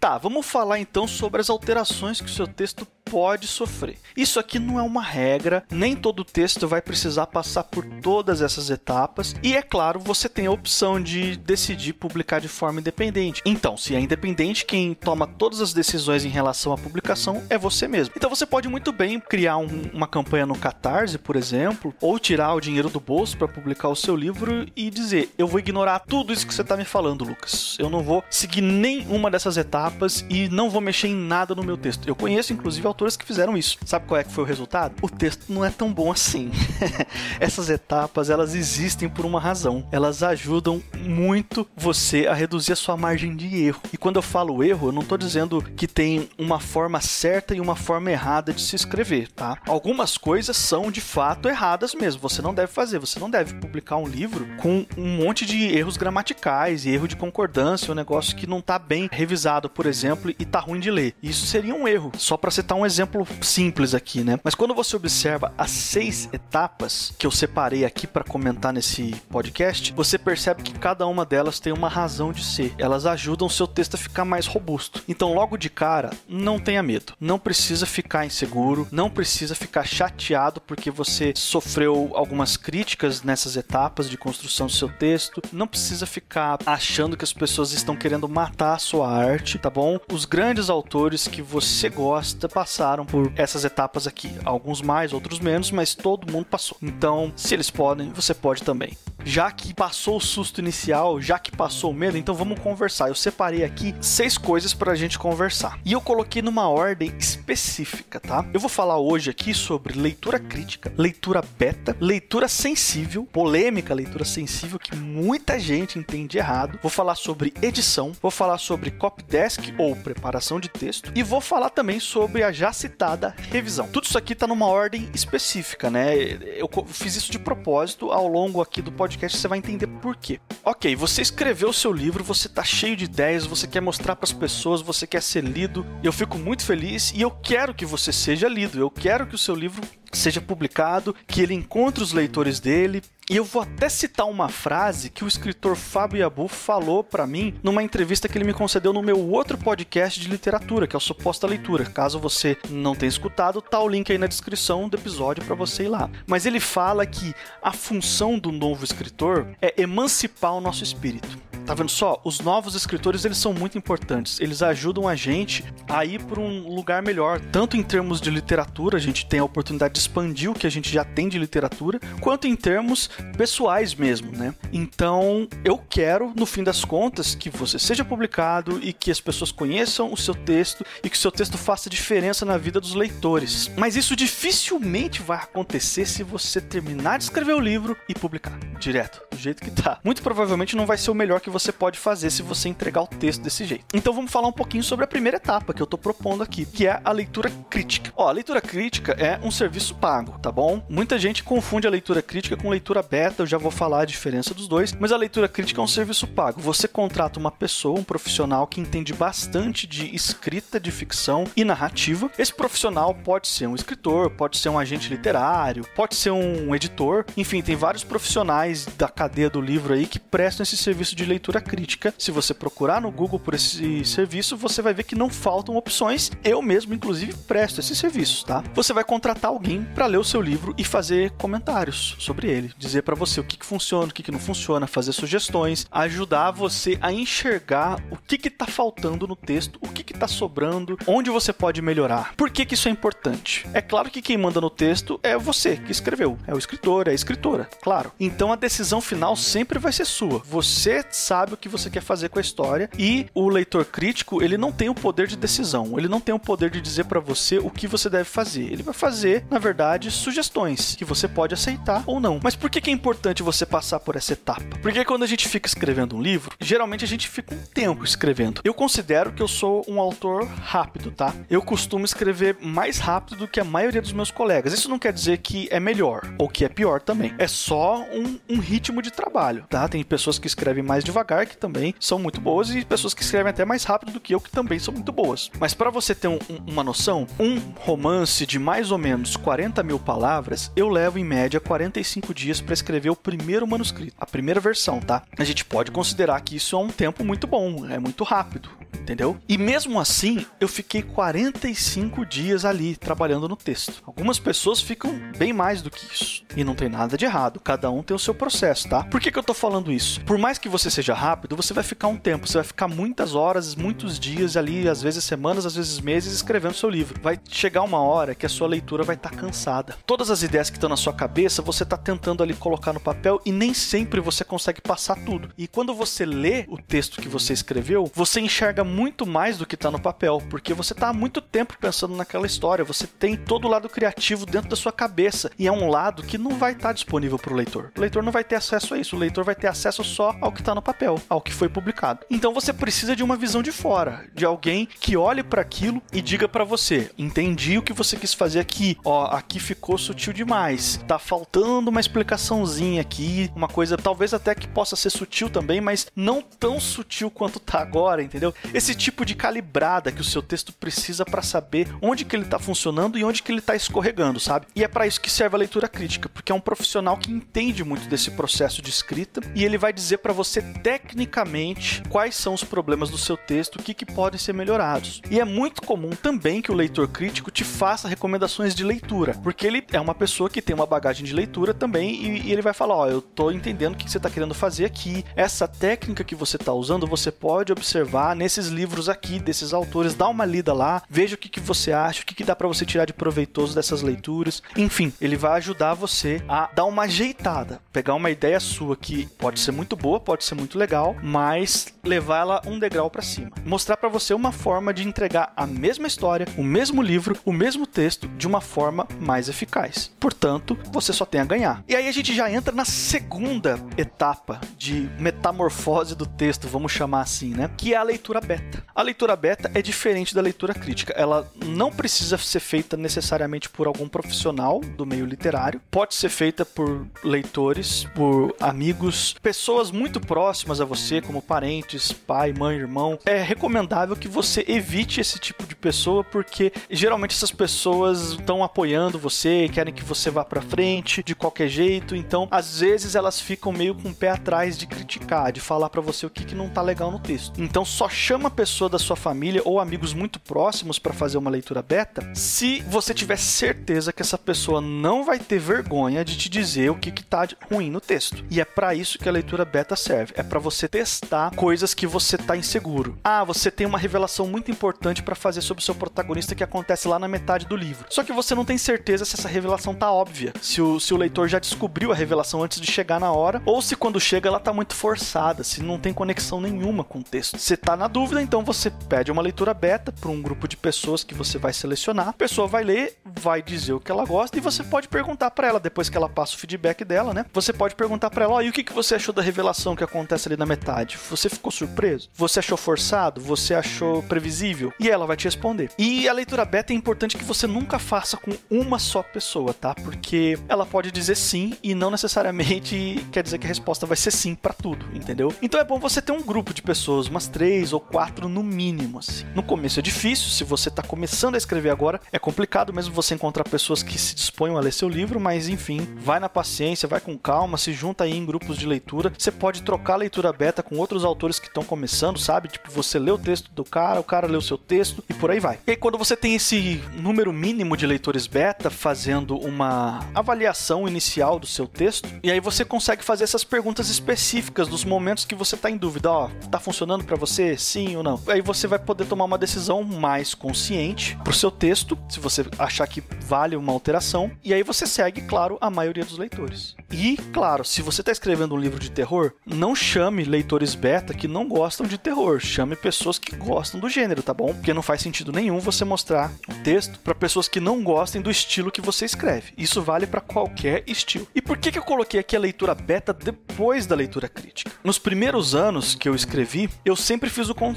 Tá, 0.00 0.18
vamos 0.18 0.44
falar 0.44 0.78
então 0.78 1.06
sobre 1.06 1.40
as 1.40 1.48
alterações 1.48 2.20
que 2.20 2.26
o 2.26 2.32
seu 2.32 2.46
texto 2.46 2.86
pode 3.04 3.46
sofrer. 3.46 3.98
Isso 4.16 4.38
aqui 4.38 4.58
não 4.58 4.78
é 4.78 4.82
uma 4.82 5.02
regra, 5.02 5.64
nem 5.70 5.94
todo 5.94 6.24
texto 6.24 6.66
vai 6.66 6.80
precisar 6.80 7.26
passar 7.26 7.64
por 7.64 7.84
todas 7.84 8.40
essas 8.40 8.70
etapas, 8.70 9.34
e 9.42 9.56
é 9.56 9.62
claro, 9.62 10.00
você 10.00 10.28
tem 10.28 10.46
a 10.46 10.50
opção 10.50 11.00
de 11.00 11.36
decidir 11.36 11.92
publicar 11.92 12.40
de 12.40 12.48
forma 12.48 12.80
independente. 12.80 13.42
Então, 13.44 13.76
se 13.76 13.94
é 13.94 14.00
independente, 14.00 14.64
quem 14.64 14.94
toma 14.94 15.26
todas 15.26 15.60
as 15.60 15.72
decisões 15.72 16.24
em 16.24 16.28
relação 16.28 16.72
à 16.72 16.78
publicação 16.78 17.42
é 17.50 17.58
você 17.58 17.86
mesmo. 17.86 18.14
Então 18.16 18.30
você 18.30 18.46
pode 18.46 18.68
muito 18.68 18.92
bem 18.92 19.20
criar 19.20 19.58
um, 19.58 19.90
uma 19.92 20.06
campanha 20.06 20.46
no 20.46 20.56
Catarse, 20.56 21.18
por 21.18 21.36
exemplo, 21.36 21.94
ou 22.00 22.18
tirar 22.18 22.54
o 22.54 22.60
dinheiro 22.60 22.88
do 22.88 23.00
bolso 23.00 23.36
para 23.36 23.48
publicar 23.48 23.88
o 23.88 23.96
seu 23.96 24.16
livro 24.16 24.66
e 24.74 24.90
dizer: 24.90 25.30
Eu 25.36 25.46
vou 25.46 25.60
ignorar 25.60 25.98
tudo 26.00 26.32
isso 26.32 26.46
que 26.46 26.54
você 26.54 26.62
está 26.62 26.76
me 26.76 26.84
falando, 26.84 27.24
Lucas. 27.24 27.76
Eu 27.78 27.90
não 27.90 28.02
vou 28.02 28.24
seguir 28.30 28.62
nenhuma 28.62 29.30
dessas 29.30 29.56
etapas 29.56 30.24
e 30.30 30.48
não 30.48 30.70
vou 30.70 30.80
mexer 30.80 31.08
em 31.08 31.14
nada 31.14 31.54
no 31.54 31.62
meu 31.62 31.76
texto. 31.76 32.08
Eu 32.08 32.14
conheço, 32.14 32.52
inclusive, 32.52 32.86
autores 32.86 33.03
autores 33.04 33.16
que 33.16 33.24
fizeram 33.24 33.56
isso. 33.56 33.78
Sabe 33.84 34.06
qual 34.06 34.20
é 34.20 34.24
que 34.24 34.32
foi 34.32 34.44
o 34.44 34.46
resultado? 34.46 34.94
O 35.02 35.08
texto 35.08 35.44
não 35.48 35.64
é 35.64 35.70
tão 35.70 35.92
bom 35.92 36.10
assim. 36.10 36.50
Essas 37.38 37.68
etapas, 37.68 38.30
elas 38.30 38.54
existem 38.54 39.08
por 39.08 39.26
uma 39.26 39.40
razão. 39.40 39.86
Elas 39.92 40.22
ajudam 40.22 40.82
muito 40.98 41.66
você 41.76 42.26
a 42.26 42.34
reduzir 42.34 42.72
a 42.72 42.76
sua 42.76 42.96
margem 42.96 43.36
de 43.36 43.64
erro. 43.64 43.82
E 43.92 43.96
quando 43.96 44.16
eu 44.16 44.22
falo 44.22 44.62
erro, 44.62 44.88
eu 44.88 44.92
não 44.92 45.02
estou 45.02 45.18
dizendo 45.18 45.62
que 45.76 45.86
tem 45.86 46.28
uma 46.38 46.58
forma 46.58 47.00
certa 47.00 47.54
e 47.54 47.60
uma 47.60 47.76
forma 47.76 48.10
errada 48.10 48.52
de 48.52 48.62
se 48.62 48.74
escrever, 48.74 49.30
tá? 49.30 49.58
Algumas 49.66 50.16
coisas 50.16 50.56
são 50.56 50.90
de 50.90 51.00
fato 51.00 51.48
erradas 51.48 51.94
mesmo. 51.94 52.22
Você 52.22 52.40
não 52.40 52.54
deve 52.54 52.72
fazer. 52.72 52.98
Você 52.98 53.18
não 53.18 53.30
deve 53.30 53.54
publicar 53.54 53.96
um 53.96 54.06
livro 54.06 54.46
com 54.56 54.86
um 54.96 55.16
monte 55.16 55.44
de 55.44 55.76
erros 55.76 55.96
gramaticais 55.96 56.86
e 56.86 56.90
erro 56.90 57.08
de 57.08 57.16
concordância, 57.16 57.92
um 57.92 57.94
negócio 57.94 58.36
que 58.36 58.46
não 58.46 58.58
está 58.58 58.78
bem 58.78 59.08
revisado, 59.12 59.68
por 59.68 59.86
exemplo, 59.86 60.30
e 60.30 60.42
está 60.42 60.58
ruim 60.58 60.80
de 60.80 60.90
ler. 60.90 61.14
Isso 61.22 61.46
seria 61.46 61.74
um 61.74 61.86
erro. 61.86 62.12
Só 62.16 62.36
para 62.36 62.50
citar 62.50 62.78
um 62.78 62.83
exemplo 62.84 63.26
simples 63.40 63.94
aqui, 63.94 64.22
né? 64.22 64.38
Mas 64.42 64.54
quando 64.54 64.74
você 64.74 64.96
observa 64.96 65.52
as 65.56 65.70
seis 65.70 66.28
etapas 66.32 67.12
que 67.18 67.26
eu 67.26 67.30
separei 67.30 67.84
aqui 67.84 68.06
para 68.06 68.24
comentar 68.24 68.72
nesse 68.72 69.14
podcast, 69.30 69.92
você 69.92 70.18
percebe 70.18 70.62
que 70.62 70.78
cada 70.78 71.06
uma 71.06 71.24
delas 71.24 71.60
tem 71.60 71.72
uma 71.72 71.88
razão 71.88 72.32
de 72.32 72.44
ser. 72.44 72.74
Elas 72.78 73.06
ajudam 73.06 73.46
o 73.46 73.50
seu 73.50 73.66
texto 73.66 73.94
a 73.94 73.98
ficar 73.98 74.24
mais 74.24 74.46
robusto. 74.46 75.02
Então, 75.08 75.34
logo 75.34 75.56
de 75.56 75.70
cara, 75.70 76.10
não 76.28 76.58
tenha 76.58 76.82
medo. 76.82 77.14
Não 77.20 77.38
precisa 77.38 77.86
ficar 77.86 78.26
inseguro, 78.26 78.88
não 78.90 79.10
precisa 79.10 79.54
ficar 79.54 79.84
chateado 79.84 80.60
porque 80.60 80.90
você 80.90 81.32
sofreu 81.36 82.12
algumas 82.14 82.56
críticas 82.56 83.22
nessas 83.22 83.56
etapas 83.56 84.08
de 84.08 84.16
construção 84.16 84.66
do 84.66 84.72
seu 84.72 84.88
texto. 84.88 85.42
Não 85.52 85.66
precisa 85.66 86.06
ficar 86.06 86.58
achando 86.66 87.16
que 87.16 87.24
as 87.24 87.32
pessoas 87.32 87.72
estão 87.72 87.96
querendo 87.96 88.28
matar 88.28 88.74
a 88.74 88.78
sua 88.78 89.08
arte, 89.08 89.58
tá 89.58 89.70
bom? 89.70 89.98
Os 90.12 90.24
grandes 90.24 90.68
autores 90.70 91.26
que 91.28 91.42
você 91.42 91.88
gosta 91.88 92.48
passaram 92.48 92.73
passaram 92.74 93.06
por 93.06 93.32
essas 93.36 93.64
etapas 93.64 94.08
aqui. 94.08 94.36
Alguns 94.44 94.82
mais, 94.82 95.12
outros 95.12 95.38
menos, 95.38 95.70
mas 95.70 95.94
todo 95.94 96.30
mundo 96.30 96.46
passou. 96.46 96.76
Então, 96.82 97.32
se 97.36 97.54
eles 97.54 97.70
podem, 97.70 98.10
você 98.10 98.34
pode 98.34 98.64
também. 98.64 98.98
Já 99.24 99.50
que 99.50 99.72
passou 99.72 100.18
o 100.18 100.20
susto 100.20 100.60
inicial, 100.60 101.20
já 101.20 101.38
que 101.38 101.50
passou 101.50 101.92
o 101.92 101.94
medo, 101.94 102.18
então 102.18 102.34
vamos 102.34 102.58
conversar. 102.58 103.08
Eu 103.08 103.14
separei 103.14 103.64
aqui 103.64 103.94
seis 104.00 104.36
coisas 104.36 104.74
para 104.74 104.92
a 104.92 104.94
gente 104.94 105.18
conversar. 105.18 105.78
E 105.84 105.92
eu 105.92 106.00
coloquei 106.00 106.42
numa 106.42 106.68
ordem 106.68 107.14
específica, 107.18 108.20
tá? 108.20 108.44
Eu 108.52 108.60
vou 108.60 108.68
falar 108.68 108.98
hoje 108.98 109.30
aqui 109.30 109.54
sobre 109.54 109.98
leitura 109.98 110.38
crítica, 110.38 110.92
leitura 110.98 111.42
beta, 111.58 111.96
leitura 112.00 112.48
sensível, 112.48 113.24
polêmica 113.32 113.94
leitura 113.94 114.24
sensível 114.24 114.78
que 114.78 114.94
muita 114.94 115.58
gente 115.58 115.98
entende 115.98 116.36
errado. 116.36 116.78
Vou 116.82 116.90
falar 116.90 117.14
sobre 117.14 117.54
edição, 117.62 118.12
vou 118.20 118.30
falar 118.30 118.58
sobre 118.58 118.90
copydesk 118.90 119.72
ou 119.78 119.96
preparação 119.96 120.60
de 120.60 120.68
texto 120.68 121.10
e 121.14 121.22
vou 121.22 121.40
falar 121.40 121.70
também 121.70 121.98
sobre 121.98 122.42
a 122.42 122.52
já 122.64 122.72
citada 122.72 123.34
revisão. 123.50 123.86
Tudo 123.88 124.04
isso 124.04 124.16
aqui 124.16 124.34
tá 124.34 124.46
numa 124.46 124.66
ordem 124.66 125.10
específica, 125.12 125.90
né? 125.90 126.14
Eu 126.56 126.70
fiz 126.86 127.14
isso 127.14 127.30
de 127.30 127.38
propósito 127.38 128.10
ao 128.10 128.26
longo 128.26 128.62
aqui 128.62 128.80
do 128.80 128.90
podcast, 128.90 129.36
você 129.36 129.46
vai 129.46 129.58
entender 129.58 129.86
por 129.86 130.16
quê. 130.16 130.40
Ok, 130.64 130.96
você 130.96 131.20
escreveu 131.20 131.68
o 131.68 131.74
seu 131.74 131.92
livro, 131.92 132.24
você 132.24 132.48
tá 132.48 132.64
cheio 132.64 132.96
de 132.96 133.04
ideias, 133.04 133.44
você 133.44 133.66
quer 133.66 133.82
mostrar 133.82 134.16
para 134.16 134.24
as 134.24 134.32
pessoas, 134.32 134.80
você 134.80 135.06
quer 135.06 135.22
ser 135.22 135.44
lido. 135.44 135.84
Eu 136.02 136.10
fico 136.10 136.38
muito 136.38 136.64
feliz 136.64 137.12
e 137.14 137.20
eu 137.20 137.30
quero 137.30 137.74
que 137.74 137.84
você 137.84 138.10
seja 138.10 138.48
lido. 138.48 138.78
Eu 138.78 138.90
quero 138.90 139.26
que 139.26 139.34
o 139.34 139.38
seu 139.38 139.54
livro 139.54 139.82
seja 140.18 140.40
publicado, 140.40 141.14
que 141.26 141.40
ele 141.40 141.54
encontre 141.54 142.02
os 142.02 142.12
leitores 142.12 142.60
dele. 142.60 143.02
E 143.30 143.36
eu 143.36 143.44
vou 143.44 143.62
até 143.62 143.88
citar 143.88 144.26
uma 144.28 144.50
frase 144.50 145.08
que 145.08 145.24
o 145.24 145.28
escritor 145.28 145.76
Fábio 145.76 146.20
Yabu 146.20 146.46
falou 146.46 147.02
para 147.02 147.26
mim 147.26 147.54
numa 147.62 147.82
entrevista 147.82 148.28
que 148.28 148.36
ele 148.36 148.44
me 148.44 148.52
concedeu 148.52 148.92
no 148.92 149.02
meu 149.02 149.18
outro 149.18 149.56
podcast 149.56 150.20
de 150.20 150.28
literatura, 150.28 150.86
que 150.86 150.94
é 150.94 150.98
o 150.98 151.00
Suposta 151.00 151.46
Leitura. 151.46 151.86
Caso 151.86 152.18
você 152.18 152.54
não 152.68 152.94
tenha 152.94 153.08
escutado, 153.08 153.62
tá 153.62 153.80
o 153.80 153.88
link 153.88 154.12
aí 154.12 154.18
na 154.18 154.26
descrição 154.26 154.90
do 154.90 154.96
episódio 154.98 155.42
para 155.42 155.54
você 155.54 155.84
ir 155.84 155.88
lá. 155.88 156.10
Mas 156.26 156.44
ele 156.44 156.60
fala 156.60 157.06
que 157.06 157.34
a 157.62 157.72
função 157.72 158.38
do 158.38 158.52
novo 158.52 158.84
escritor 158.84 159.48
é 159.62 159.80
emancipar 159.80 160.52
o 160.52 160.60
nosso 160.60 160.84
espírito. 160.84 161.38
Tá 161.66 161.72
vendo 161.72 161.90
só? 161.90 162.20
Os 162.22 162.40
novos 162.40 162.74
escritores 162.74 163.24
eles 163.24 163.38
são 163.38 163.54
muito 163.54 163.78
importantes. 163.78 164.38
Eles 164.38 164.62
ajudam 164.62 165.08
a 165.08 165.16
gente 165.16 165.64
a 165.88 166.04
ir 166.04 166.22
para 166.22 166.38
um 166.38 166.74
lugar 166.74 167.02
melhor, 167.02 167.40
tanto 167.40 167.76
em 167.76 167.82
termos 167.82 168.20
de 168.20 168.30
literatura, 168.30 168.98
a 168.98 169.00
gente 169.00 169.24
tem 169.24 169.40
a 169.40 169.44
oportunidade 169.44 169.94
de 169.94 170.00
expandir 170.00 170.50
o 170.50 170.54
que 170.54 170.66
a 170.66 170.70
gente 170.70 170.92
já 170.92 171.04
tem 171.04 171.28
de 171.28 171.38
literatura, 171.38 171.98
quanto 172.20 172.46
em 172.46 172.54
termos 172.54 173.08
pessoais 173.36 173.94
mesmo, 173.94 174.30
né? 174.32 174.54
Então, 174.72 175.48
eu 175.64 175.78
quero, 175.78 176.32
no 176.36 176.44
fim 176.44 176.62
das 176.62 176.84
contas, 176.84 177.34
que 177.34 177.48
você 177.48 177.78
seja 177.78 178.04
publicado 178.04 178.78
e 178.82 178.92
que 178.92 179.10
as 179.10 179.20
pessoas 179.20 179.50
conheçam 179.50 180.12
o 180.12 180.16
seu 180.16 180.34
texto 180.34 180.84
e 181.02 181.08
que 181.08 181.16
o 181.16 181.20
seu 181.20 181.32
texto 181.32 181.56
faça 181.56 181.88
diferença 181.88 182.44
na 182.44 182.58
vida 182.58 182.78
dos 182.78 182.94
leitores. 182.94 183.70
Mas 183.76 183.96
isso 183.96 184.14
dificilmente 184.14 185.22
vai 185.22 185.38
acontecer 185.38 186.04
se 186.04 186.22
você 186.22 186.60
terminar 186.60 187.18
de 187.18 187.24
escrever 187.24 187.54
o 187.54 187.60
livro 187.60 187.96
e 188.06 188.14
publicar 188.14 188.58
direto, 188.78 189.22
do 189.30 189.38
jeito 189.38 189.62
que 189.62 189.70
tá. 189.70 189.98
Muito 190.04 190.22
provavelmente 190.22 190.76
não 190.76 190.84
vai 190.84 190.98
ser 190.98 191.10
o 191.10 191.14
melhor 191.14 191.40
que 191.40 191.53
você 191.54 191.70
pode 191.70 191.98
fazer 192.00 192.30
se 192.30 192.42
você 192.42 192.68
entregar 192.68 193.02
o 193.02 193.06
texto 193.06 193.40
desse 193.40 193.64
jeito. 193.64 193.84
Então 193.94 194.12
vamos 194.12 194.32
falar 194.32 194.48
um 194.48 194.52
pouquinho 194.52 194.82
sobre 194.82 195.04
a 195.04 195.08
primeira 195.08 195.36
etapa 195.36 195.72
que 195.72 195.80
eu 195.80 195.86
tô 195.86 195.96
propondo 195.96 196.42
aqui, 196.42 196.66
que 196.66 196.86
é 196.86 197.00
a 197.04 197.12
leitura 197.12 197.48
crítica. 197.70 198.12
Ó, 198.16 198.28
a 198.28 198.32
leitura 198.32 198.60
crítica 198.60 199.12
é 199.12 199.38
um 199.40 199.52
serviço 199.52 199.94
pago, 199.94 200.36
tá 200.40 200.50
bom? 200.50 200.84
Muita 200.88 201.16
gente 201.16 201.44
confunde 201.44 201.86
a 201.86 201.90
leitura 201.90 202.20
crítica 202.20 202.56
com 202.56 202.68
leitura 202.68 203.02
beta, 203.02 203.42
eu 203.42 203.46
já 203.46 203.56
vou 203.56 203.70
falar 203.70 204.00
a 204.00 204.04
diferença 204.04 204.52
dos 204.52 204.66
dois, 204.66 204.92
mas 204.92 205.12
a 205.12 205.16
leitura 205.16 205.46
crítica 205.46 205.80
é 205.80 205.84
um 205.84 205.88
serviço 205.88 206.26
pago. 206.26 206.60
Você 206.60 206.88
contrata 206.88 207.38
uma 207.38 207.52
pessoa, 207.52 208.00
um 208.00 208.04
profissional 208.04 208.66
que 208.66 208.80
entende 208.80 209.12
bastante 209.12 209.86
de 209.86 210.12
escrita 210.12 210.80
de 210.80 210.90
ficção 210.90 211.44
e 211.56 211.64
narrativa. 211.64 212.28
Esse 212.36 212.52
profissional 212.52 213.14
pode 213.14 213.46
ser 213.46 213.68
um 213.68 213.76
escritor, 213.76 214.30
pode 214.30 214.58
ser 214.58 214.70
um 214.70 214.78
agente 214.78 215.08
literário, 215.08 215.86
pode 215.94 216.16
ser 216.16 216.32
um 216.32 216.74
editor, 216.74 217.24
enfim, 217.36 217.62
tem 217.62 217.76
vários 217.76 218.02
profissionais 218.02 218.86
da 218.98 219.08
cadeia 219.08 219.48
do 219.48 219.60
livro 219.60 219.94
aí 219.94 220.06
que 220.06 220.18
prestam 220.18 220.64
esse 220.64 220.76
serviço 220.76 221.14
de 221.14 221.24
leitura 221.24 221.43
crítica. 221.52 222.14
Se 222.18 222.30
você 222.30 222.54
procurar 222.54 223.00
no 223.00 223.10
Google 223.10 223.38
por 223.38 223.54
esse 223.54 224.04
serviço, 224.04 224.56
você 224.56 224.80
vai 224.80 224.94
ver 224.94 225.04
que 225.04 225.14
não 225.14 225.28
faltam 225.28 225.76
opções. 225.76 226.30
Eu 226.42 226.62
mesmo, 226.62 226.94
inclusive, 226.94 227.34
presto 227.46 227.80
esses 227.80 227.98
serviços, 227.98 228.42
tá? 228.42 228.62
Você 228.74 228.92
vai 228.92 229.04
contratar 229.04 229.50
alguém 229.50 229.84
para 229.94 230.06
ler 230.06 230.18
o 230.18 230.24
seu 230.24 230.40
livro 230.40 230.74
e 230.78 230.84
fazer 230.84 231.30
comentários 231.32 232.16
sobre 232.18 232.48
ele, 232.48 232.72
dizer 232.78 233.02
para 233.02 233.14
você 233.14 233.40
o 233.40 233.44
que, 233.44 233.56
que 233.56 233.66
funciona, 233.66 234.06
o 234.06 234.14
que, 234.14 234.22
que 234.22 234.32
não 234.32 234.38
funciona, 234.38 234.86
fazer 234.86 235.12
sugestões, 235.12 235.86
ajudar 235.90 236.50
você 236.50 236.98
a 237.00 237.12
enxergar 237.12 238.02
o 238.10 238.16
que 238.16 238.38
que 238.38 238.50
tá 238.50 238.66
faltando 238.66 239.26
no 239.26 239.36
texto, 239.36 239.78
o 239.80 239.88
que 239.88 240.02
que 240.02 240.14
tá 240.14 240.28
sobrando, 240.28 240.98
onde 241.06 241.30
você 241.30 241.52
pode 241.52 241.82
melhorar. 241.82 242.34
Por 242.36 242.50
que 242.50 242.64
que 242.64 242.74
isso 242.74 242.88
é 242.88 242.90
importante? 242.90 243.66
É 243.72 243.80
claro 243.80 244.10
que 244.10 244.22
quem 244.22 244.36
manda 244.36 244.60
no 244.60 244.70
texto 244.70 245.20
é 245.22 245.36
você 245.36 245.76
que 245.76 245.92
escreveu, 245.92 246.38
é 246.46 246.54
o 246.54 246.58
escritor, 246.58 247.08
é 247.08 247.10
a 247.10 247.14
escritora, 247.14 247.68
claro. 247.82 248.12
Então 248.18 248.52
a 248.52 248.56
decisão 248.56 249.00
final 249.00 249.36
sempre 249.36 249.78
vai 249.78 249.92
ser 249.92 250.04
sua. 250.04 250.42
Você 250.44 251.04
sabe 251.10 251.33
o 251.34 251.56
que 251.56 251.68
você 251.68 251.90
quer 251.90 252.00
fazer 252.00 252.28
com 252.28 252.38
a 252.38 252.42
história 252.42 252.88
e 252.96 253.26
o 253.34 253.48
leitor 253.48 253.84
crítico, 253.84 254.42
ele 254.42 254.56
não 254.56 254.70
tem 254.70 254.88
o 254.88 254.94
poder 254.94 255.26
de 255.26 255.36
decisão, 255.36 255.98
ele 255.98 256.08
não 256.08 256.20
tem 256.20 256.34
o 256.34 256.38
poder 256.38 256.70
de 256.70 256.80
dizer 256.80 257.04
para 257.04 257.18
você 257.18 257.58
o 257.58 257.70
que 257.70 257.88
você 257.88 258.08
deve 258.08 258.24
fazer. 258.24 258.62
Ele 258.72 258.82
vai 258.82 258.94
fazer, 258.94 259.44
na 259.50 259.58
verdade, 259.58 260.10
sugestões 260.10 260.94
que 260.94 261.04
você 261.04 261.26
pode 261.26 261.54
aceitar 261.54 262.04
ou 262.06 262.20
não. 262.20 262.38
Mas 262.42 262.54
por 262.54 262.70
que 262.70 262.80
que 262.80 262.90
é 262.90 262.92
importante 262.92 263.42
você 263.42 263.66
passar 263.66 263.98
por 264.00 264.14
essa 264.14 264.32
etapa? 264.32 264.78
Porque 264.80 265.04
quando 265.04 265.24
a 265.24 265.26
gente 265.26 265.48
fica 265.48 265.66
escrevendo 265.66 266.16
um 266.16 266.22
livro, 266.22 266.54
geralmente 266.60 267.04
a 267.04 267.08
gente 267.08 267.28
fica 267.28 267.54
um 267.54 267.58
tempo 267.58 268.04
escrevendo. 268.04 268.60
Eu 268.62 268.72
considero 268.72 269.32
que 269.32 269.42
eu 269.42 269.48
sou 269.48 269.84
um 269.88 270.00
autor 270.00 270.44
rápido, 270.44 271.10
tá? 271.10 271.34
Eu 271.50 271.62
costumo 271.62 272.04
escrever 272.04 272.56
mais 272.60 272.98
rápido 272.98 273.38
do 273.38 273.48
que 273.48 273.58
a 273.58 273.64
maioria 273.64 274.00
dos 274.00 274.12
meus 274.12 274.30
colegas. 274.30 274.72
Isso 274.72 274.88
não 274.88 274.98
quer 274.98 275.12
dizer 275.12 275.38
que 275.38 275.68
é 275.70 275.80
melhor 275.80 276.22
ou 276.38 276.48
que 276.48 276.64
é 276.64 276.68
pior 276.68 277.00
também. 277.00 277.34
É 277.38 277.48
só 277.48 278.04
um, 278.12 278.38
um 278.48 278.58
ritmo 278.60 279.02
de 279.02 279.10
trabalho, 279.10 279.64
tá? 279.68 279.88
Tem 279.88 280.02
pessoas 280.04 280.38
que 280.38 280.46
escrevem 280.46 280.82
mais 280.82 281.02
devagar 281.02 281.23
que 281.24 281.56
também 281.56 281.94
são 281.98 282.18
muito 282.18 282.40
boas 282.40 282.70
e 282.70 282.84
pessoas 282.84 283.14
que 283.14 283.22
escrevem 283.22 283.50
até 283.50 283.64
mais 283.64 283.84
rápido 283.84 284.12
do 284.12 284.20
que 284.20 284.34
eu 284.34 284.40
que 284.40 284.50
também 284.50 284.78
são 284.78 284.92
muito 284.94 285.10
boas. 285.12 285.50
Mas 285.58 285.74
para 285.74 285.90
você 285.90 286.14
ter 286.14 286.28
um- 286.28 286.38
um- 286.50 286.70
uma 286.72 286.84
noção, 286.84 287.26
um 287.40 287.58
romance 287.80 288.44
de 288.46 288.58
mais 288.58 288.90
ou 288.90 288.98
menos 288.98 289.36
40 289.36 289.82
mil 289.82 289.98
palavras, 289.98 290.70
eu 290.76 290.88
levo 290.88 291.18
em 291.18 291.24
média 291.24 291.58
45 291.60 292.32
dias 292.34 292.60
para 292.60 292.74
escrever 292.74 293.10
o 293.10 293.16
primeiro 293.16 293.66
manuscrito, 293.66 294.14
a 294.18 294.26
primeira 294.26 294.60
versão, 294.60 295.00
tá? 295.00 295.22
A 295.38 295.44
gente 295.44 295.64
pode 295.64 295.90
considerar 295.90 296.40
que 296.40 296.56
isso 296.56 296.76
é 296.76 296.78
um 296.78 296.88
tempo 296.88 297.24
muito 297.24 297.46
bom, 297.46 297.86
é 297.88 297.98
muito 297.98 298.24
rápido, 298.24 298.68
entendeu? 299.00 299.36
E 299.48 299.58
mesmo 299.58 300.00
assim, 300.00 300.44
eu 300.60 300.68
fiquei 300.68 301.02
45 301.02 302.24
dias 302.26 302.64
ali 302.64 302.96
trabalhando 302.96 303.48
no 303.48 303.56
texto. 303.56 304.02
Algumas 304.06 304.38
pessoas 304.38 304.80
ficam 304.80 305.18
bem 305.36 305.52
mais 305.52 305.82
do 305.82 305.90
que 305.90 306.04
isso. 306.06 306.44
E 306.56 306.64
não 306.64 306.74
tem 306.74 306.88
nada 306.88 307.16
de 307.16 307.24
errado, 307.24 307.60
cada 307.60 307.90
um 307.90 308.02
tem 308.02 308.14
o 308.14 308.18
seu 308.18 308.34
processo, 308.34 308.88
tá? 308.88 309.04
Por 309.04 309.20
que, 309.20 309.30
que 309.30 309.38
eu 309.38 309.42
tô 309.42 309.54
falando 309.54 309.92
isso? 309.92 310.20
Por 310.22 310.38
mais 310.38 310.58
que 310.58 310.68
você 310.68 310.90
seja 310.90 311.14
rápido, 311.14 311.56
você 311.56 311.72
vai 311.72 311.84
ficar 311.84 312.08
um 312.08 312.16
tempo, 312.16 312.46
você 312.46 312.58
vai 312.58 312.64
ficar 312.64 312.88
muitas 312.88 313.34
horas, 313.34 313.74
muitos 313.74 314.18
dias 314.18 314.56
ali, 314.56 314.88
às 314.88 315.02
vezes 315.02 315.24
semanas, 315.24 315.66
às 315.66 315.74
vezes 315.74 315.98
meses, 316.00 316.32
escrevendo 316.32 316.74
seu 316.74 316.88
livro. 316.88 317.20
Vai 317.22 317.38
chegar 317.48 317.82
uma 317.82 318.00
hora 318.00 318.34
que 318.34 318.46
a 318.46 318.48
sua 318.48 318.68
leitura 318.68 319.02
vai 319.02 319.16
estar 319.16 319.30
cansada. 319.30 319.96
Todas 320.06 320.30
as 320.30 320.42
ideias 320.42 320.70
que 320.70 320.76
estão 320.76 320.88
na 320.88 320.96
sua 320.96 321.12
cabeça, 321.12 321.62
você 321.62 321.84
tá 321.84 321.96
tentando 321.96 322.42
ali 322.42 322.54
colocar 322.54 322.92
no 322.92 323.00
papel 323.00 323.40
e 323.44 323.52
nem 323.52 323.74
sempre 323.74 324.20
você 324.20 324.44
consegue 324.44 324.80
passar 324.80 325.16
tudo. 325.24 325.50
E 325.56 325.66
quando 325.66 325.94
você 325.94 326.24
lê 326.24 326.64
o 326.68 326.78
texto 326.78 327.20
que 327.20 327.28
você 327.28 327.52
escreveu, 327.52 328.10
você 328.14 328.40
enxerga 328.40 328.83
muito 328.84 329.26
mais 329.26 329.58
do 329.58 329.66
que 329.66 329.76
tá 329.76 329.90
no 329.90 330.00
papel, 330.00 330.42
porque 330.50 330.74
você 330.74 330.94
tá 330.94 331.08
há 331.08 331.12
muito 331.12 331.40
tempo 331.40 331.76
pensando 331.80 332.14
naquela 332.14 332.46
história, 332.46 332.84
você 332.84 333.06
tem 333.06 333.36
todo 333.36 333.66
o 333.66 333.70
lado 333.70 333.88
criativo 333.88 334.46
dentro 334.46 334.68
da 334.68 334.76
sua 334.76 334.92
cabeça 334.92 335.50
e 335.58 335.66
é 335.66 335.72
um 335.72 335.88
lado 335.88 336.22
que 336.22 336.38
não 336.38 336.56
vai 336.56 336.72
estar 336.72 336.92
disponível 336.92 337.38
para 337.38 337.52
o 337.52 337.56
leitor. 337.56 337.92
O 337.96 338.00
leitor 338.00 338.22
não 338.22 338.32
vai 338.32 338.44
ter 338.44 338.56
acesso 338.56 338.94
a 338.94 338.98
isso, 338.98 339.16
o 339.16 339.18
leitor 339.18 339.44
vai 339.44 339.54
ter 339.54 339.66
acesso 339.66 340.04
só 340.04 340.36
ao 340.40 340.52
que 340.52 340.60
está 340.60 340.74
no 340.74 340.82
papel, 340.82 341.20
ao 341.28 341.40
que 341.40 341.52
foi 341.52 341.68
publicado. 341.68 342.20
Então 342.30 342.52
você 342.52 342.72
precisa 342.72 343.16
de 343.16 343.22
uma 343.22 343.36
visão 343.36 343.62
de 343.62 343.72
fora, 343.72 344.26
de 344.34 344.44
alguém 344.44 344.86
que 344.86 345.16
olhe 345.16 345.42
para 345.42 345.62
aquilo 345.62 346.02
e 346.12 346.20
diga 346.20 346.48
para 346.48 346.64
você: 346.64 347.10
entendi 347.18 347.78
o 347.78 347.82
que 347.82 347.92
você 347.92 348.16
quis 348.16 348.34
fazer 348.34 348.60
aqui, 348.60 348.96
ó, 349.04 349.26
aqui 349.26 349.58
ficou 349.58 349.96
sutil 349.96 350.32
demais, 350.32 351.00
tá 351.06 351.18
faltando 351.18 351.90
uma 351.90 352.00
explicaçãozinha 352.00 353.00
aqui, 353.00 353.50
uma 353.54 353.68
coisa 353.68 353.96
talvez 353.96 354.34
até 354.34 354.54
que 354.54 354.68
possa 354.68 354.96
ser 354.96 355.10
sutil 355.10 355.48
também, 355.48 355.80
mas 355.80 356.06
não 356.14 356.42
tão 356.42 356.78
sutil 356.80 357.30
quanto 357.30 357.60
tá 357.60 357.80
agora, 357.80 358.22
entendeu? 358.22 358.54
Esse 358.74 358.92
tipo 358.92 359.24
de 359.24 359.36
calibrada 359.36 360.10
que 360.10 360.20
o 360.20 360.24
seu 360.24 360.42
texto 360.42 360.72
precisa 360.72 361.24
para 361.24 361.42
saber 361.42 361.94
onde 362.02 362.24
que 362.24 362.34
ele 362.34 362.44
tá 362.44 362.58
funcionando 362.58 363.16
e 363.16 363.22
onde 363.22 363.40
que 363.40 363.52
ele 363.52 363.60
tá 363.60 363.76
escorregando, 363.76 364.40
sabe? 364.40 364.66
E 364.74 364.82
é 364.82 364.88
para 364.88 365.06
isso 365.06 365.20
que 365.20 365.30
serve 365.30 365.54
a 365.54 365.60
leitura 365.60 365.86
crítica, 365.86 366.28
porque 366.28 366.50
é 366.50 366.54
um 366.54 366.60
profissional 366.60 367.16
que 367.16 367.30
entende 367.30 367.84
muito 367.84 368.08
desse 368.08 368.32
processo 368.32 368.82
de 368.82 368.90
escrita 368.90 369.40
e 369.54 369.64
ele 369.64 369.78
vai 369.78 369.92
dizer 369.92 370.18
para 370.18 370.32
você 370.32 370.60
tecnicamente 370.60 372.02
quais 372.08 372.34
são 372.34 372.52
os 372.52 372.64
problemas 372.64 373.10
do 373.10 373.16
seu 373.16 373.36
texto, 373.36 373.76
o 373.76 373.82
que, 373.82 373.94
que 373.94 374.04
podem 374.04 374.40
ser 374.40 374.52
melhorados. 374.52 375.22
E 375.30 375.38
é 375.38 375.44
muito 375.44 375.80
comum 375.80 376.10
também 376.10 376.60
que 376.60 376.72
o 376.72 376.74
leitor 376.74 377.06
crítico 377.06 377.52
te 377.52 377.62
faça 377.62 378.08
recomendações 378.08 378.74
de 378.74 378.82
leitura, 378.82 379.34
porque 379.34 379.68
ele 379.68 379.84
é 379.92 380.00
uma 380.00 380.16
pessoa 380.16 380.50
que 380.50 380.60
tem 380.60 380.74
uma 380.74 380.84
bagagem 380.84 381.24
de 381.24 381.32
leitura 381.32 381.72
também 381.72 382.12
e, 382.12 382.48
e 382.48 382.52
ele 382.52 382.60
vai 382.60 382.74
falar: 382.74 382.96
Ó, 382.96 383.06
eu 383.06 383.22
tô 383.22 383.52
entendendo 383.52 383.94
o 383.94 383.96
que, 383.96 384.04
que 384.04 384.10
você 384.10 384.18
tá 384.18 384.28
querendo 384.28 384.52
fazer 384.52 384.84
aqui, 384.84 385.24
essa 385.36 385.68
técnica 385.68 386.24
que 386.24 386.34
você 386.34 386.58
tá 386.58 386.72
usando, 386.72 387.06
você 387.06 387.30
pode 387.30 387.70
observar 387.70 388.34
nesses 388.34 388.63
livros 388.68 389.08
aqui, 389.08 389.38
desses 389.38 389.72
autores, 389.72 390.14
dá 390.14 390.28
uma 390.28 390.44
lida 390.44 390.72
lá, 390.72 391.02
veja 391.08 391.34
o 391.34 391.38
que, 391.38 391.48
que 391.48 391.60
você 391.60 391.92
acha, 391.92 392.22
o 392.22 392.26
que, 392.26 392.34
que 392.34 392.44
dá 392.44 392.54
para 392.54 392.68
você 392.68 392.84
tirar 392.84 393.04
de 393.04 393.12
proveitoso 393.12 393.74
dessas 393.74 394.02
leituras. 394.02 394.62
Enfim, 394.76 395.12
ele 395.20 395.36
vai 395.36 395.52
ajudar 395.58 395.94
você 395.94 396.42
a 396.48 396.70
dar 396.74 396.84
uma 396.84 397.02
ajeitada, 397.02 397.80
pegar 397.92 398.14
uma 398.14 398.30
ideia 398.30 398.60
sua 398.60 398.96
que 398.96 399.26
pode 399.38 399.60
ser 399.60 399.72
muito 399.72 399.96
boa, 399.96 400.20
pode 400.20 400.44
ser 400.44 400.54
muito 400.54 400.78
legal, 400.78 401.16
mas 401.22 401.86
levar 402.02 402.40
ela 402.40 402.62
um 402.66 402.78
degrau 402.78 403.10
para 403.10 403.22
cima. 403.22 403.50
Mostrar 403.64 403.96
para 403.96 404.08
você 404.08 404.34
uma 404.34 404.52
forma 404.52 404.92
de 404.92 405.06
entregar 405.06 405.52
a 405.56 405.66
mesma 405.66 406.06
história, 406.06 406.46
o 406.56 406.62
mesmo 406.62 407.02
livro, 407.02 407.36
o 407.44 407.52
mesmo 407.52 407.86
texto 407.86 408.28
de 408.28 408.46
uma 408.46 408.60
forma 408.60 409.06
mais 409.20 409.48
eficaz. 409.48 410.10
Portanto, 410.20 410.78
você 410.92 411.12
só 411.12 411.24
tem 411.24 411.40
a 411.40 411.44
ganhar. 411.44 411.82
E 411.88 411.94
aí 411.94 412.08
a 412.08 412.12
gente 412.12 412.34
já 412.34 412.50
entra 412.50 412.74
na 412.74 412.84
segunda 412.84 413.78
etapa 413.96 414.60
de 414.76 415.08
metamorfose 415.18 416.14
do 416.14 416.26
texto, 416.26 416.68
vamos 416.68 416.92
chamar 416.92 417.22
assim, 417.22 417.54
né? 417.54 417.70
Que 417.76 417.94
é 417.94 417.96
a 417.96 418.02
leitura 418.02 418.40
beta 418.40 418.53
beta. 418.54 418.84
A 418.94 419.02
leitura 419.02 419.34
beta 419.34 419.70
é 419.74 419.82
diferente 419.82 420.34
da 420.34 420.40
leitura 420.40 420.72
crítica. 420.72 421.12
Ela 421.16 421.50
não 421.64 421.90
precisa 421.90 422.38
ser 422.38 422.60
feita 422.60 422.96
necessariamente 422.96 423.68
por 423.68 423.86
algum 423.86 424.08
profissional 424.08 424.80
do 424.80 425.04
meio 425.04 425.26
literário. 425.26 425.80
Pode 425.90 426.14
ser 426.14 426.28
feita 426.28 426.64
por 426.64 427.06
leitores, 427.24 428.04
por 428.14 428.54
amigos, 428.60 429.34
pessoas 429.42 429.90
muito 429.90 430.20
próximas 430.20 430.80
a 430.80 430.84
você, 430.84 431.20
como 431.20 431.42
parentes, 431.42 432.12
pai, 432.12 432.52
mãe, 432.52 432.76
irmão. 432.76 433.18
É 433.24 433.42
recomendável 433.42 434.14
que 434.14 434.28
você 434.28 434.64
evite 434.68 435.20
esse 435.20 435.38
tipo 435.38 435.66
de 435.66 435.74
pessoa 435.74 436.22
porque 436.22 436.72
geralmente 436.88 437.34
essas 437.34 437.50
pessoas 437.50 438.32
estão 438.32 438.62
apoiando 438.62 439.18
você, 439.18 439.68
querem 439.72 439.92
que 439.92 440.04
você 440.04 440.30
vá 440.30 440.44
para 440.44 440.62
frente 440.62 441.22
de 441.22 441.34
qualquer 441.34 441.68
jeito. 441.68 442.14
Então, 442.14 442.46
às 442.50 442.80
vezes 442.80 443.14
elas 443.14 443.40
ficam 443.40 443.72
meio 443.72 443.94
com 443.94 444.10
o 444.10 444.14
pé 444.14 444.30
atrás 444.30 444.78
de 444.78 444.86
criticar, 444.86 445.50
de 445.50 445.60
falar 445.60 445.90
para 445.90 446.00
você 446.00 446.24
o 446.26 446.30
que, 446.30 446.44
que 446.44 446.54
não 446.54 446.68
tá 446.68 446.80
legal 446.80 447.10
no 447.10 447.18
texto. 447.18 447.60
Então, 447.60 447.84
só 447.84 448.08
chama 448.08 448.33
a 448.34 448.50
pessoa 448.50 448.88
da 448.90 448.98
sua 448.98 449.16
família 449.16 449.62
ou 449.64 449.78
amigos 449.78 450.12
muito 450.12 450.40
próximos 450.40 450.98
para 450.98 451.12
fazer 451.12 451.38
uma 451.38 451.50
leitura 451.50 451.82
beta 451.82 452.32
se 452.34 452.82
você 452.88 453.14
tiver 453.14 453.38
certeza 453.38 454.12
que 454.12 454.22
essa 454.22 454.36
pessoa 454.36 454.80
não 454.80 455.24
vai 455.24 455.38
ter 455.38 455.58
vergonha 455.58 456.24
de 456.24 456.36
te 456.36 456.48
dizer 456.48 456.90
o 456.90 456.96
que, 456.96 457.10
que 457.10 457.22
tá 457.22 457.46
ruim 457.70 457.90
no 457.90 458.00
texto. 458.00 458.44
E 458.50 458.60
é 458.60 458.64
para 458.64 458.94
isso 458.94 459.18
que 459.18 459.28
a 459.28 459.32
leitura 459.32 459.64
beta 459.64 459.96
serve. 459.96 460.34
É 460.36 460.42
para 460.42 460.58
você 460.58 460.88
testar 460.88 461.54
coisas 461.54 461.94
que 461.94 462.06
você 462.06 462.36
tá 462.36 462.56
inseguro. 462.56 463.18
Ah, 463.22 463.44
você 463.44 463.70
tem 463.70 463.86
uma 463.86 463.98
revelação 463.98 464.46
muito 464.46 464.70
importante 464.70 465.22
para 465.22 465.34
fazer 465.34 465.60
sobre 465.60 465.82
o 465.82 465.84
seu 465.84 465.94
protagonista 465.94 466.54
que 466.54 466.64
acontece 466.64 467.06
lá 467.06 467.18
na 467.18 467.28
metade 467.28 467.66
do 467.66 467.76
livro. 467.76 468.06
Só 468.10 468.24
que 468.24 468.32
você 468.32 468.54
não 468.54 468.64
tem 468.64 468.78
certeza 468.78 469.24
se 469.24 469.36
essa 469.36 469.48
revelação 469.48 469.94
tá 469.94 470.10
óbvia, 470.10 470.52
se 470.60 470.80
o, 470.80 470.98
se 470.98 471.14
o 471.14 471.16
leitor 471.16 471.48
já 471.48 471.58
descobriu 471.58 472.12
a 472.12 472.14
revelação 472.14 472.62
antes 472.62 472.80
de 472.80 472.90
chegar 472.90 473.20
na 473.20 473.32
hora, 473.32 473.62
ou 473.64 473.80
se 473.80 473.96
quando 473.96 474.20
chega 474.20 474.48
ela 474.48 474.60
tá 474.60 474.72
muito 474.72 474.94
forçada, 474.94 475.62
se 475.62 475.82
não 475.82 475.98
tem 475.98 476.12
conexão 476.12 476.60
nenhuma 476.60 477.04
com 477.04 477.18
o 477.18 477.22
texto. 477.22 477.58
Você 477.58 477.76
tá 477.76 477.96
na 477.96 478.08
dúvida, 478.08 478.23
então 478.32 478.64
você 478.64 478.90
pede 478.90 479.30
uma 479.30 479.42
leitura 479.42 479.74
beta 479.74 480.12
para 480.12 480.30
um 480.30 480.40
grupo 480.40 480.66
de 480.66 480.76
pessoas 480.76 481.22
que 481.24 481.34
você 481.34 481.58
vai 481.58 481.72
selecionar. 481.72 482.28
A 482.28 482.32
pessoa 482.32 482.66
vai 482.66 482.84
ler, 482.84 483.18
vai 483.24 483.62
dizer 483.62 483.92
o 483.92 484.00
que 484.00 484.10
ela 484.10 484.24
gosta 484.24 484.56
e 484.56 484.60
você 484.60 484.82
pode 484.82 485.08
perguntar 485.08 485.50
para 485.50 485.68
ela 485.68 485.80
depois 485.80 486.08
que 486.08 486.16
ela 486.16 486.28
passa 486.28 486.54
o 486.54 486.58
feedback 486.58 487.04
dela, 487.04 487.34
né? 487.34 487.46
Você 487.52 487.72
pode 487.72 487.94
perguntar 487.94 488.30
para 488.30 488.44
ela, 488.44 488.54
oh, 488.54 488.62
e 488.62 488.68
o 488.68 488.72
que, 488.72 488.84
que 488.84 488.92
você 488.92 489.14
achou 489.14 489.34
da 489.34 489.42
revelação 489.42 489.96
que 489.96 490.04
acontece 490.04 490.48
ali 490.48 490.56
na 490.56 490.66
metade? 490.66 491.18
Você 491.30 491.48
ficou 491.48 491.70
surpreso? 491.70 492.30
Você 492.34 492.58
achou 492.58 492.76
forçado? 492.76 493.40
Você 493.40 493.74
achou 493.74 494.22
previsível? 494.22 494.92
E 494.98 495.10
ela 495.10 495.26
vai 495.26 495.36
te 495.36 495.44
responder. 495.44 495.90
E 495.98 496.28
a 496.28 496.32
leitura 496.32 496.64
beta 496.64 496.92
é 496.92 496.96
importante 496.96 497.36
que 497.36 497.44
você 497.44 497.66
nunca 497.66 497.98
faça 497.98 498.36
com 498.36 498.52
uma 498.70 498.98
só 498.98 499.22
pessoa, 499.22 499.74
tá? 499.74 499.94
Porque 499.94 500.58
ela 500.68 500.86
pode 500.86 501.10
dizer 501.10 501.36
sim 501.36 501.76
e 501.82 501.94
não 501.94 502.10
necessariamente 502.10 503.24
quer 503.30 503.42
dizer 503.42 503.58
que 503.58 503.66
a 503.66 503.68
resposta 503.68 504.06
vai 504.06 504.16
ser 504.16 504.30
sim 504.30 504.54
para 504.54 504.72
tudo, 504.72 505.06
entendeu? 505.14 505.52
Então 505.60 505.80
é 505.80 505.84
bom 505.84 505.98
você 505.98 506.22
ter 506.22 506.32
um 506.32 506.42
grupo 506.42 506.72
de 506.72 506.82
pessoas, 506.82 507.28
umas 507.28 507.48
três 507.48 507.92
ou 507.92 508.00
quatro 508.14 508.48
no 508.48 508.62
mínimo, 508.62 509.18
assim. 509.18 509.44
No 509.56 509.62
começo 509.64 509.98
é 509.98 510.02
difícil, 510.02 510.48
se 510.48 510.62
você 510.62 510.88
tá 510.88 511.02
começando 511.02 511.56
a 511.56 511.58
escrever 511.58 511.90
agora, 511.90 512.20
é 512.30 512.38
complicado 512.38 512.92
mesmo 512.92 513.12
você 513.12 513.34
encontrar 513.34 513.64
pessoas 513.64 514.04
que 514.04 514.16
se 514.16 514.36
disponham 514.36 514.76
a 514.76 514.80
ler 514.80 514.92
seu 514.92 515.08
livro, 515.08 515.40
mas 515.40 515.68
enfim, 515.68 516.06
vai 516.18 516.38
na 516.38 516.48
paciência, 516.48 517.08
vai 517.08 517.18
com 517.18 517.36
calma, 517.36 517.76
se 517.76 517.92
junta 517.92 518.22
aí 518.22 518.32
em 518.32 518.46
grupos 518.46 518.78
de 518.78 518.86
leitura. 518.86 519.32
Você 519.36 519.50
pode 519.50 519.82
trocar 519.82 520.12
a 520.12 520.18
leitura 520.18 520.52
beta 520.52 520.80
com 520.80 520.96
outros 520.96 521.24
autores 521.24 521.58
que 521.58 521.66
estão 521.66 521.82
começando, 521.82 522.38
sabe? 522.38 522.68
Tipo, 522.68 522.88
você 522.88 523.18
lê 523.18 523.32
o 523.32 523.38
texto 523.38 523.72
do 523.72 523.82
cara, 523.84 524.20
o 524.20 524.24
cara 524.24 524.46
lê 524.46 524.56
o 524.56 524.62
seu 524.62 524.78
texto 524.78 525.24
e 525.28 525.34
por 525.34 525.50
aí 525.50 525.58
vai. 525.58 525.80
E 525.84 525.90
aí, 525.90 525.96
quando 525.96 526.16
você 526.16 526.36
tem 526.36 526.54
esse 526.54 527.02
número 527.16 527.52
mínimo 527.52 527.96
de 527.96 528.06
leitores 528.06 528.46
beta 528.46 528.90
fazendo 528.90 529.56
uma 529.56 530.20
avaliação 530.32 531.08
inicial 531.08 531.58
do 531.58 531.66
seu 531.66 531.88
texto, 531.88 532.28
e 532.44 532.52
aí 532.52 532.60
você 532.60 532.84
consegue 532.84 533.24
fazer 533.24 533.42
essas 533.42 533.64
perguntas 533.64 534.08
específicas 534.08 534.86
dos 534.86 535.04
momentos 535.04 535.44
que 535.44 535.56
você 535.56 535.76
tá 535.76 535.90
em 535.90 535.96
dúvida, 535.96 536.30
ó, 536.30 536.48
tá 536.70 536.78
funcionando 536.78 537.24
para 537.24 537.34
você? 537.34 537.76
Sim 537.76 538.03
ou 538.16 538.22
não? 538.22 538.40
Aí 538.46 538.60
você 538.60 538.86
vai 538.86 538.98
poder 538.98 539.26
tomar 539.26 539.44
uma 539.44 539.58
decisão 539.58 540.02
mais 540.02 540.54
consciente 540.54 541.36
pro 541.42 541.52
seu 541.52 541.70
texto, 541.70 542.18
se 542.28 542.40
você 542.40 542.64
achar 542.78 543.06
que 543.06 543.22
vale 543.40 543.76
uma 543.76 543.92
alteração, 543.92 544.50
e 544.62 544.72
aí 544.74 544.82
você 544.82 545.06
segue, 545.06 545.42
claro, 545.42 545.78
a 545.80 545.90
maioria 545.90 546.24
dos 546.24 546.38
leitores. 546.38 546.94
E, 547.10 547.36
claro, 547.52 547.84
se 547.84 548.02
você 548.02 548.22
está 548.22 548.32
escrevendo 548.32 548.74
um 548.74 548.78
livro 548.78 548.98
de 548.98 549.10
terror, 549.10 549.52
não 549.64 549.94
chame 549.94 550.44
leitores 550.44 550.94
beta 550.94 551.32
que 551.32 551.46
não 551.46 551.68
gostam 551.68 552.06
de 552.06 552.18
terror, 552.18 552.58
chame 552.58 552.96
pessoas 552.96 553.38
que 553.38 553.54
gostam 553.54 554.00
do 554.00 554.08
gênero, 554.08 554.42
tá 554.42 554.52
bom? 554.52 554.74
Porque 554.74 554.92
não 554.92 555.02
faz 555.02 555.22
sentido 555.22 555.52
nenhum 555.52 555.78
você 555.78 556.04
mostrar 556.04 556.50
um 556.68 556.82
texto 556.82 557.18
para 557.20 557.34
pessoas 557.34 557.68
que 557.68 557.80
não 557.80 558.02
gostem 558.02 558.42
do 558.42 558.50
estilo 558.50 558.90
que 558.90 559.00
você 559.00 559.24
escreve. 559.24 559.72
Isso 559.78 560.02
vale 560.02 560.26
para 560.26 560.40
qualquer 560.40 561.04
estilo. 561.06 561.46
E 561.54 561.62
por 561.62 561.78
que, 561.78 561.92
que 561.92 561.98
eu 561.98 562.02
coloquei 562.02 562.40
aqui 562.40 562.56
a 562.56 562.60
leitura 562.60 562.94
beta 562.94 563.32
depois 563.32 564.06
da 564.06 564.16
leitura 564.16 564.48
crítica? 564.48 564.90
Nos 565.04 565.18
primeiros 565.18 565.74
anos 565.74 566.14
que 566.14 566.28
eu 566.28 566.34
escrevi, 566.34 566.90
eu 567.04 567.14
sempre 567.14 567.48
fiz 567.48 567.68
o 567.68 567.74
contrário. 567.74 567.93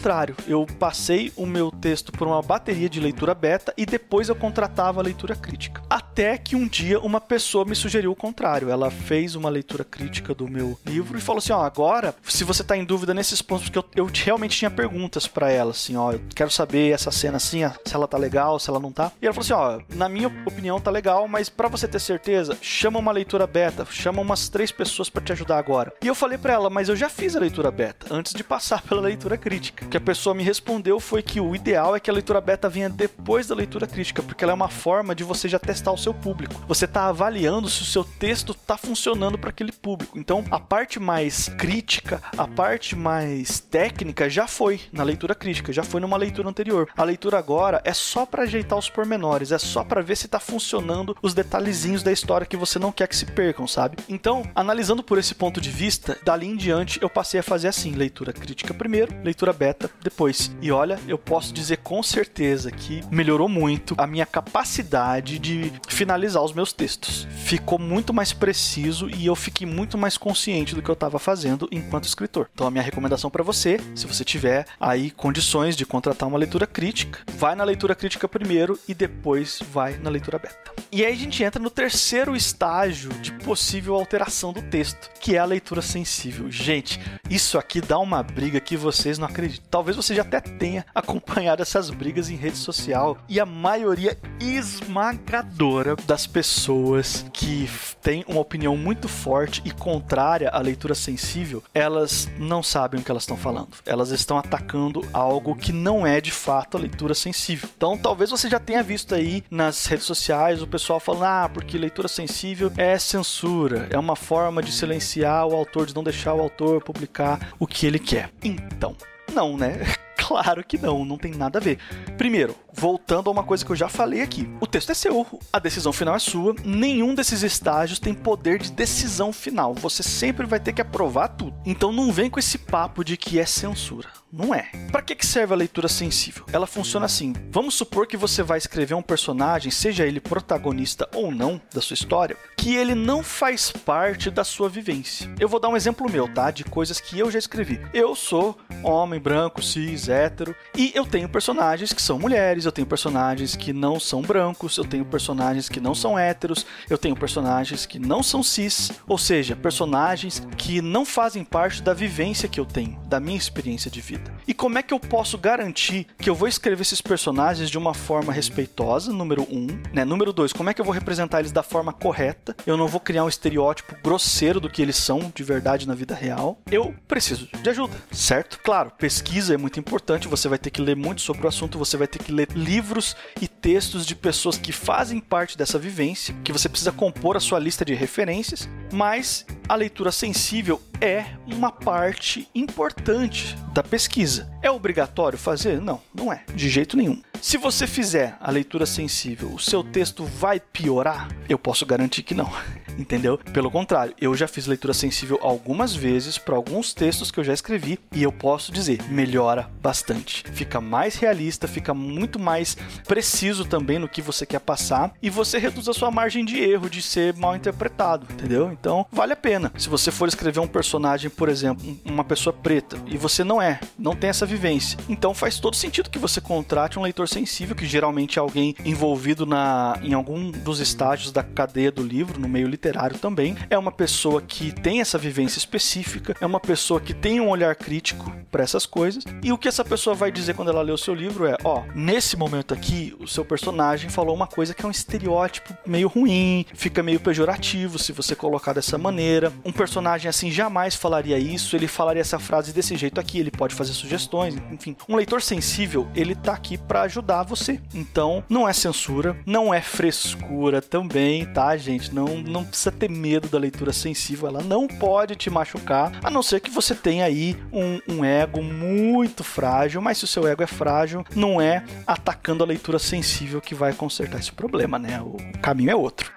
Eu 0.48 0.66
passei 0.80 1.32
o 1.36 1.46
meu 1.46 1.72
texto 1.72 2.12
por 2.12 2.28
uma 2.28 2.42
bateria 2.42 2.90
de 2.90 3.00
leitura 3.00 3.34
beta 3.34 3.74
e 3.76 3.86
depois 3.86 4.30
eu 4.30 4.36
contratava 4.36 5.00
a 5.00 5.04
leitura 5.04 5.36
crítica. 5.36 5.82
Até 5.90 6.38
que 6.38 6.56
um 6.56 6.68
dia 6.68 7.00
uma 7.00 7.20
pessoa 7.20 7.66
me 7.66 7.76
sugeriu 7.76 8.12
o 8.12 8.16
contrário. 8.16 8.70
Ela 8.70 8.90
fez 8.92 9.36
uma 9.36 9.50
leitura 9.50 9.84
crítica 9.84 10.34
do 10.34 10.48
meu 10.48 10.78
livro 10.86 11.18
e 11.18 11.22
falou 11.22 11.40
assim: 11.40 11.54
ó, 11.54 11.64
agora, 11.64 12.16
se 12.24 12.44
você 12.44 12.64
tá 12.64 12.78
em 12.78 12.86
dúvida 12.86 13.14
nesses 13.14 13.42
pontos, 13.42 13.70
porque 13.70 13.80
eu, 13.80 14.06
eu 14.06 14.12
realmente 14.14 14.58
tinha 14.58 14.72
perguntas 14.72 15.28
para 15.28 15.52
ela, 15.52 15.72
assim, 15.72 15.96
ó, 15.96 16.12
eu 16.12 16.22
quero 16.36 16.52
saber 16.52 16.94
essa 16.94 17.12
cena 17.12 17.38
assim, 17.38 17.62
se 17.86 17.96
ela 17.96 18.08
tá 18.08 18.18
legal, 18.18 18.60
se 18.60 18.70
ela 18.70 18.80
não 18.80 18.92
tá. 18.92 19.12
E 19.22 19.26
ela 19.26 19.34
falou 19.34 19.44
assim: 19.44 19.54
ó, 19.54 19.96
na 19.96 20.08
minha 20.08 20.28
opinião 20.28 20.80
tá 20.80 20.92
legal, 20.92 21.28
mas 21.28 21.50
para 21.50 21.68
você 21.68 21.88
ter 21.88 22.00
certeza, 22.00 22.58
chama 22.62 23.00
uma 23.00 23.12
leitura 23.12 23.48
beta, 23.48 23.86
chama 23.90 24.22
umas 24.22 24.50
três 24.50 24.72
pessoas 24.72 25.10
para 25.10 25.24
te 25.24 25.32
ajudar 25.32 25.58
agora. 25.58 25.94
E 26.02 26.08
eu 26.08 26.16
falei 26.16 26.38
para 26.38 26.54
ela, 26.54 26.70
mas 26.70 26.90
eu 26.90 26.96
já 26.96 27.10
fiz 27.10 27.36
a 27.36 27.40
leitura 27.40 27.72
beta 27.72 28.08
antes 28.10 28.34
de 28.34 28.44
passar 28.44 28.82
pela 28.88 29.02
leitura 29.02 29.38
crítica. 29.38 29.87
O 29.88 29.90
que 29.90 29.96
a 29.96 30.02
pessoa 30.02 30.36
me 30.36 30.44
respondeu 30.44 31.00
foi 31.00 31.24
que 31.24 31.40
o 31.40 31.56
ideal 31.56 31.96
é 31.96 32.00
que 32.02 32.10
a 32.10 32.14
leitura 32.14 32.42
beta 32.42 32.68
venha 32.68 32.90
depois 32.90 33.48
da 33.48 33.56
leitura 33.56 33.88
crítica, 33.88 34.22
porque 34.22 34.44
ela 34.44 34.52
é 34.52 34.54
uma 34.54 34.68
forma 34.68 35.16
de 35.16 35.24
você 35.24 35.48
já 35.48 35.58
testar 35.58 35.94
o 35.94 35.98
seu 35.98 36.14
público. 36.14 36.62
Você 36.68 36.86
tá 36.86 37.06
avaliando 37.06 37.70
se 37.70 37.84
o 37.84 37.86
seu 37.86 38.04
texto 38.04 38.54
tá 38.54 38.78
funcionando 38.78 39.38
para 39.38 39.50
aquele 39.50 39.72
público. 39.72 40.20
Então, 40.20 40.44
a 40.52 40.60
parte 40.60 41.00
mais 41.00 41.48
crítica, 41.48 42.22
a 42.38 42.46
parte 42.46 42.98
mais 42.98 43.62
técnica 43.62 44.30
já 44.30 44.46
foi 44.46 44.82
na 44.92 45.04
leitura 45.04 45.34
crítica, 45.34 45.72
já 45.72 45.84
foi 45.84 46.02
numa 46.02 46.18
leitura 46.18 46.50
anterior. 46.50 46.90
A 46.98 47.06
leitura 47.06 47.40
agora 47.40 47.82
é 47.86 47.94
só 47.94 48.26
para 48.26 48.44
ajeitar 48.44 48.78
os 48.78 48.90
pormenores, 48.90 49.54
é 49.54 49.58
só 49.58 49.86
para 49.86 50.02
ver 50.02 50.18
se 50.18 50.28
tá 50.28 50.38
funcionando 50.38 51.16
os 51.22 51.34
detalhezinhos 51.34 52.04
da 52.04 52.12
história 52.12 52.46
que 52.46 52.58
você 52.58 52.78
não 52.78 52.92
quer 52.92 53.08
que 53.08 53.16
se 53.16 53.26
percam, 53.26 53.66
sabe? 53.66 53.96
Então, 54.10 54.44
analisando 54.54 55.02
por 55.02 55.18
esse 55.18 55.34
ponto 55.34 55.62
de 55.62 55.70
vista, 55.70 56.18
dali 56.26 56.46
em 56.46 56.58
diante 56.58 57.02
eu 57.02 57.10
passei 57.10 57.40
a 57.40 57.44
fazer 57.44 57.70
assim: 57.70 57.92
leitura 57.92 58.34
crítica 58.34 58.74
primeiro, 58.74 59.16
leitura 59.24 59.54
beta 59.54 59.77
depois. 60.02 60.52
E 60.62 60.72
olha, 60.72 61.00
eu 61.08 61.18
posso 61.18 61.54
dizer 61.54 61.78
com 61.78 62.02
certeza 62.02 62.72
que 62.72 63.04
melhorou 63.12 63.50
muito 63.50 63.96
a 63.98 64.08
minha 64.08 64.26
capacidade 64.26 65.40
de 65.40 65.72
finalizar 65.88 66.44
os 66.44 66.54
meus 66.54 66.74
textos. 66.74 67.28
Ficou 67.46 67.80
muito 67.80 68.14
mais 68.14 68.34
preciso 68.34 69.10
e 69.10 69.26
eu 69.26 69.36
fiquei 69.36 69.68
muito 69.68 69.98
mais 69.98 70.18
consciente 70.18 70.76
do 70.76 70.82
que 70.82 70.90
eu 70.90 70.94
estava 70.94 71.20
fazendo 71.20 71.68
enquanto 71.72 72.06
escritor. 72.06 72.50
Então 72.54 72.68
a 72.68 72.72
minha 72.72 72.84
recomendação 72.84 73.30
para 73.30 73.44
você, 73.44 73.80
se 73.96 74.06
você 74.06 74.24
tiver 74.24 74.66
aí 74.80 75.12
condições 75.12 75.76
de 75.76 75.86
contratar 75.86 76.28
uma 76.28 76.38
leitura 76.38 76.68
crítica, 76.68 77.20
vai 77.38 77.56
na 77.56 77.64
leitura 77.64 77.96
crítica 77.96 78.28
primeiro 78.28 78.80
e 78.88 78.94
depois 78.94 79.60
vai 79.72 79.98
na 79.98 80.10
leitura 80.10 80.40
beta. 80.40 80.72
E 80.92 81.06
aí 81.06 81.14
a 81.14 81.18
gente 81.18 81.44
entra 81.44 81.62
no 81.62 81.70
terceiro 81.70 82.36
estágio 82.36 83.10
de 83.22 83.32
possível 83.34 83.96
alteração 83.96 84.54
do 84.54 84.62
texto, 84.62 85.10
que 85.20 85.36
é 85.36 85.40
a 85.40 85.46
leitura 85.46 85.82
sensível. 85.82 86.50
Gente, 86.50 87.00
isso 87.30 87.58
aqui 87.58 87.82
dá 87.82 88.00
uma 88.00 88.24
briga 88.24 88.60
que 88.60 88.78
vocês 88.78 89.18
não 89.18 89.28
acreditam. 89.28 89.67
Talvez 89.70 89.96
você 89.96 90.16
já 90.16 90.22
até 90.22 90.40
tenha 90.40 90.86
acompanhado 90.94 91.62
essas 91.62 91.90
brigas 91.90 92.30
em 92.30 92.36
rede 92.36 92.58
social 92.58 93.18
e 93.28 93.40
a 93.40 93.46
maioria 93.46 94.18
esmagadora 94.40 95.96
das 96.06 96.26
pessoas 96.26 97.26
que 97.34 97.70
têm 98.02 98.24
uma 98.28 98.40
opinião 98.40 98.78
muito 98.78 99.08
forte 99.08 99.62
e 99.66 99.72
contrária 99.72 100.50
à 100.50 100.60
leitura 100.60 100.96
sensível, 100.96 101.64
elas 101.74 102.30
não 102.38 102.64
sabem 102.64 103.00
o 103.00 103.04
que 103.04 103.12
elas 103.12 103.24
estão 103.24 103.38
falando. 103.38 103.70
Elas 103.86 104.12
estão 104.12 104.38
atacando 104.38 105.06
algo 105.12 105.56
que 105.56 105.72
não 105.72 106.06
é 106.06 106.22
de 106.22 106.32
fato 106.32 106.78
a 106.78 106.80
leitura 106.80 107.14
sensível. 107.14 107.70
Então, 107.76 107.98
talvez 107.98 108.30
você 108.30 108.50
já 108.50 108.60
tenha 108.60 108.84
visto 108.84 109.14
aí 109.14 109.44
nas 109.50 109.86
redes 109.86 110.06
sociais 110.06 110.62
o 110.62 110.68
pessoal 110.68 111.00
falando: 111.00 111.24
ah, 111.24 111.50
porque 111.54 111.78
leitura 111.78 112.08
sensível 112.08 112.72
é 112.78 112.98
censura, 112.98 113.88
é 113.90 113.98
uma 113.98 114.16
forma 114.16 114.62
de 114.62 114.72
silenciar 114.72 115.46
o 115.48 115.56
autor, 115.56 115.86
de 115.86 115.96
não 115.96 116.04
deixar 116.04 116.34
o 116.34 116.42
autor 116.42 116.82
publicar 116.82 117.54
o 117.60 117.68
que 117.68 117.86
ele 117.86 118.00
quer. 118.00 118.32
Então, 118.44 118.96
não, 119.34 119.58
né? 119.58 119.80
Claro 120.18 120.62
que 120.62 120.78
não, 120.78 121.06
não 121.06 121.18
tem 121.18 121.32
nada 121.32 121.58
a 121.58 121.62
ver. 121.62 121.78
Primeiro, 122.18 122.54
voltando 122.78 123.30
a 123.30 123.32
uma 123.32 123.44
coisa 123.44 123.66
que 123.66 123.72
eu 123.72 123.76
já 123.76 123.90
falei 123.90 124.22
aqui: 124.22 124.48
o 124.62 124.68
texto 124.68 124.92
é 124.92 124.94
seu, 124.94 125.26
a 125.52 125.60
decisão 125.60 125.92
final 125.92 126.16
é 126.16 126.20
sua, 126.20 126.56
nenhum 126.64 127.16
desses 127.16 127.44
estágios 127.44 128.00
tem 128.00 128.14
poder 128.14 128.60
de 128.60 128.72
decisão 128.72 129.34
final. 129.34 129.74
Você 129.74 130.04
sempre 130.04 130.46
vai 130.46 130.60
ter 130.60 130.74
que 130.74 130.82
aprovar 130.82 131.30
tudo. 131.30 131.58
Então 131.66 131.92
não 131.92 132.12
vem 132.12 132.30
com 132.30 132.40
esse 132.40 132.58
papo 132.58 133.04
de 133.04 133.18
que 133.18 133.40
é 133.40 133.46
censura. 133.46 134.10
não 134.32 134.54
é. 134.54 134.70
Para 134.92 135.02
que 135.02 135.26
serve 135.26 135.54
a 135.54 135.58
leitura 135.58 135.88
sensível? 135.88 136.46
Ela 136.52 136.68
funciona 136.68 137.06
assim. 137.06 137.34
Vamos 137.50 137.76
supor 137.76 138.06
que 138.06 138.16
você 138.16 138.44
vai 138.44 138.58
escrever 138.58 138.94
um 138.94 139.02
personagem, 139.02 139.72
seja 139.72 140.06
ele 140.06 140.20
protagonista 140.20 141.10
ou 141.16 141.32
não 141.32 141.60
da 141.74 141.82
sua 141.82 141.96
história, 141.96 142.38
que 142.56 142.76
ele 142.76 142.94
não 142.94 143.24
faz 143.24 143.72
parte 143.72 144.30
da 144.30 144.44
sua 144.44 144.70
vivência. 144.70 145.30
Eu 145.40 145.50
vou 145.50 145.60
dar 145.60 145.70
um 145.70 145.76
exemplo 145.76 146.10
meu, 146.12 146.28
tá? 146.32 146.52
De 146.52 146.64
coisas 146.64 147.00
que 147.00 147.18
eu 147.18 147.32
já 147.32 147.40
escrevi. 147.40 147.82
Eu 147.94 148.16
sou 148.16 148.58
homem, 148.84 149.20
branco, 149.20 149.62
cis, 149.64 150.10
hétero, 150.10 150.56
e 150.76 150.92
eu 150.94 151.06
tenho 151.06 151.30
personagens 151.30 151.94
que 151.94 152.02
são 152.02 152.20
mulheres, 152.20 152.67
eu 152.68 152.72
tenho 152.72 152.88
personagens 152.88 153.56
que 153.56 153.74
não 153.74 154.00
são 154.00 154.22
brancos, 154.22 154.78
eu 154.78 154.86
tenho 154.86 155.06
personagens 155.06 155.70
que 155.70 155.80
não 155.80 155.96
são 155.96 156.18
héteros, 156.18 156.66
eu 156.90 156.98
tenho 156.98 157.16
personagens 157.16 157.86
que 157.86 157.98
não 157.98 158.22
são 158.22 158.44
cis, 158.44 158.92
ou 159.08 159.18
seja, 159.18 159.56
personagens 159.56 160.46
que 160.58 160.82
não 160.82 161.06
fazem 161.06 161.44
parte 161.44 161.82
da 161.82 161.94
vivência 161.94 162.50
que 162.50 162.60
eu 162.60 162.66
tenho, 162.66 163.00
da 163.08 163.20
minha 163.20 163.38
experiência 163.38 163.90
de 163.90 164.02
vida. 164.02 164.34
E 164.48 164.54
como 164.54 164.78
é 164.78 164.84
que 164.84 164.94
eu 164.94 165.00
posso 165.00 165.38
garantir 165.38 166.08
que 166.18 166.30
eu 166.30 166.36
vou 166.36 166.48
escrever 166.48 166.82
esses 166.82 167.02
personagens 167.02 167.70
de 167.70 167.78
uma 167.78 167.94
forma 167.94 168.32
respeitosa, 168.34 169.12
número 169.12 169.44
um, 169.44 169.68
né? 169.94 170.04
Número 170.06 170.34
dois, 170.34 170.54
como 170.54 170.70
é 170.70 170.74
que 170.74 170.82
eu 170.82 170.86
vou 170.86 170.94
representar 170.94 171.40
eles 171.40 171.52
da 171.52 171.64
forma 171.64 171.94
correta? 171.94 172.56
Eu 172.66 172.78
não 172.78 172.88
vou 172.88 173.00
criar 173.00 173.24
um 173.24 173.30
estereótipo 173.30 173.96
grosseiro 174.04 174.60
do 174.60 174.70
que 174.70 174.82
eles 174.82 174.96
são 174.96 175.32
de 175.34 175.44
verdade 175.44 175.88
na 175.88 175.96
vida 175.96 176.14
real. 176.14 176.60
Eu 176.70 176.94
preciso 177.08 177.48
de 177.62 177.70
ajuda, 177.70 177.96
certo? 178.12 178.60
Claro, 178.64 178.92
pesquisa 178.98 179.54
é 179.54 179.58
muito 179.58 179.80
importante, 179.80 180.28
você 180.28 180.48
vai 180.48 180.58
ter 180.58 180.70
que 180.70 180.82
ler 180.82 180.96
muito 180.96 181.22
sobre 181.22 181.46
o 181.46 181.50
assunto, 181.50 181.78
você 181.78 181.98
vai 181.98 182.08
ter 182.08 182.20
que 182.20 182.32
ler 182.32 182.48
livros 182.58 183.16
e 183.40 183.48
textos 183.48 184.06
de 184.06 184.16
pessoas 184.16 184.58
que 184.58 184.72
fazem 184.72 185.20
parte 185.20 185.58
dessa 185.58 185.78
vivência, 185.78 186.36
que 186.44 186.52
você 186.52 186.68
precisa 186.68 186.92
compor 186.92 187.38
a 187.38 187.40
sua 187.40 187.60
lista 187.60 187.86
de 187.86 187.94
referências, 187.94 188.68
mas 188.92 189.46
a 189.70 189.76
leitura 189.76 190.12
sensível 190.12 190.82
é 191.00 191.26
uma 191.46 191.72
parte 191.72 192.50
importante 192.56 193.56
da 193.78 193.84
pesquisa. 193.84 194.50
É 194.60 194.72
obrigatório 194.72 195.38
fazer? 195.38 195.80
Não, 195.80 196.02
não 196.12 196.34
é, 196.34 196.44
de 196.56 196.68
jeito 196.68 196.98
nenhum. 196.98 197.22
Se 197.40 197.58
você 197.58 197.86
fizer 197.86 198.36
a 198.40 198.50
leitura 198.50 198.88
sensível, 198.88 199.54
o 199.54 199.60
seu 199.60 199.84
texto 199.84 200.26
vai 200.26 200.60
piorar? 200.60 201.28
Eu 201.48 201.60
posso 201.60 201.86
garantir 201.86 202.24
que 202.24 202.34
não. 202.34 202.52
Entendeu? 202.98 203.38
Pelo 203.54 203.70
contrário, 203.70 204.16
eu 204.20 204.36
já 204.36 204.48
fiz 204.48 204.66
leitura 204.66 204.94
sensível 204.94 205.38
algumas 205.44 205.96
vezes 205.96 206.40
para 206.40 206.56
alguns 206.56 206.96
textos 206.96 207.30
que 207.30 207.40
eu 207.40 207.44
já 207.44 207.54
escrevi 207.54 208.00
e 208.12 208.24
eu 208.24 208.32
posso 208.32 208.72
dizer, 208.72 209.00
melhora 209.12 209.70
bastante. 209.82 210.44
Fica 210.52 210.82
mais 210.82 211.16
realista, 211.16 211.68
fica 211.68 211.94
muito 211.94 212.40
mais 212.40 212.76
preciso 213.08 213.66
também 213.66 214.00
no 214.00 214.10
que 214.10 214.20
você 214.20 214.48
quer 214.48 214.60
passar 214.60 215.14
e 215.22 215.30
você 215.30 215.60
reduz 215.60 215.88
a 215.88 215.94
sua 215.94 216.10
margem 216.10 216.44
de 216.44 216.60
erro 216.60 216.90
de 216.90 217.02
ser 217.02 217.36
mal 217.36 217.56
interpretado, 217.56 218.26
entendeu? 218.32 218.72
Então, 218.72 219.06
vale 219.12 219.34
a 219.34 219.38
pena. 219.38 219.72
Se 219.78 219.90
você 219.90 220.10
for 220.10 220.28
escrever 220.28 220.60
um 220.60 220.68
personagem, 220.68 221.30
por 221.30 221.50
exemplo, 221.50 222.00
uma 222.04 222.24
pessoa 222.24 222.52
preta 222.52 222.98
e 223.06 223.16
você 223.16 223.44
não 223.44 223.62
é, 223.62 223.67
não 223.98 224.16
tem 224.16 224.30
essa 224.30 224.46
vivência, 224.46 224.98
então 225.10 225.34
faz 225.34 225.60
todo 225.60 225.76
sentido 225.76 226.10
que 226.10 226.20
você 226.20 226.40
contrate 226.40 226.98
um 226.98 227.02
leitor 227.02 227.28
sensível, 227.28 227.76
que 227.76 227.86
geralmente 227.86 228.40
é 228.40 228.42
alguém 228.42 228.76
envolvido 228.86 229.46
na, 229.46 230.00
em 230.02 230.14
algum 230.14 230.52
dos 230.52 230.80
estágios 230.80 231.32
da 231.32 231.44
cadeia 231.44 231.92
do 231.92 232.04
livro, 232.04 232.40
no 232.40 232.48
meio 232.48 232.68
literário 232.68 233.18
também. 233.18 233.56
É 233.70 233.78
uma 233.78 233.92
pessoa 233.92 234.42
que 234.42 234.72
tem 234.72 235.02
essa 235.02 235.18
vivência 235.18 235.58
específica, 235.58 236.36
é 236.40 236.46
uma 236.46 236.60
pessoa 236.60 237.00
que 237.00 237.14
tem 237.14 237.40
um 237.40 237.50
olhar 237.50 237.76
crítico 237.76 238.32
para 238.52 238.64
essas 238.64 238.86
coisas. 238.86 239.24
E 239.44 239.52
o 239.52 239.58
que 239.58 239.68
essa 239.68 239.84
pessoa 239.84 240.16
vai 240.16 240.32
dizer 240.32 240.56
quando 240.56 240.70
ela 240.70 240.82
lê 240.82 240.92
o 240.92 240.98
seu 240.98 241.14
livro 241.14 241.46
é: 241.46 241.58
ó, 241.64 241.84
nesse 241.96 242.38
momento 242.38 242.74
aqui, 242.74 243.16
o 243.20 243.28
seu 243.28 243.46
personagem 243.46 244.10
falou 244.10 244.36
uma 244.36 244.48
coisa 244.48 244.74
que 244.74 244.84
é 244.84 244.88
um 244.88 244.92
estereótipo 244.92 245.76
meio 245.86 246.08
ruim, 246.08 246.66
fica 246.74 247.04
meio 247.04 247.20
pejorativo 247.20 248.00
se 248.00 248.12
você 248.12 248.36
colocar 248.36 248.74
dessa 248.74 248.98
maneira. 248.98 249.52
Um 249.66 249.72
personagem 249.72 250.30
assim 250.30 250.52
jamais 250.52 250.96
falaria 250.96 251.38
isso, 251.38 251.76
ele 251.76 251.88
falaria 251.88 252.22
essa 252.22 252.40
frase 252.40 252.74
desse 252.74 252.96
jeito 252.96 253.20
aqui, 253.20 253.40
ele 253.40 253.52
pode 253.58 253.76
fazer 253.76 253.94
sugestões, 253.94 254.56
enfim. 254.72 254.96
Um 255.10 255.16
leitor 255.16 255.42
sensível, 255.42 256.08
ele 256.16 256.36
tá 256.36 256.54
aqui 256.54 256.78
para 256.78 257.02
ajudar 257.02 257.44
você. 257.44 257.82
Então, 257.94 258.44
não 258.48 258.68
é 258.68 258.74
censura, 258.74 259.38
não 259.46 259.74
é 259.74 259.82
frescura 259.82 260.82
também, 260.82 261.46
tá, 261.46 261.76
gente? 261.76 262.14
Não, 262.14 262.38
não 262.38 262.64
precisa 262.64 262.92
ter 262.92 263.10
medo 263.10 263.48
da 263.48 263.58
leitura 263.58 263.92
sensível, 263.92 264.48
ela 264.48 264.62
não 264.62 264.88
pode 264.88 265.36
te 265.36 265.50
machucar, 265.50 266.12
a 266.24 266.30
não 266.30 266.44
ser 266.44 266.60
que 266.60 266.70
você 266.70 266.94
tenha 266.94 267.26
aí 267.26 267.58
um, 267.74 268.00
um 268.08 268.26
ego 268.26 268.62
muito 268.62 269.44
frágil, 269.44 270.02
mas 270.02 270.18
se 270.18 270.24
o 270.24 270.28
seu 270.28 270.48
ego 270.48 270.64
é 270.64 270.68
frágil, 270.68 271.26
não 271.36 271.60
é 271.60 271.84
atacando 272.06 272.64
a 272.64 272.68
leitura 272.68 273.00
sensível 273.00 273.60
que 273.60 273.74
vai 273.74 273.94
consertar 273.94 274.40
esse 274.40 274.52
problema, 274.52 275.00
né? 275.00 275.20
O 275.22 275.38
caminho 275.62 275.92
é 275.92 275.96
outro. 275.96 276.37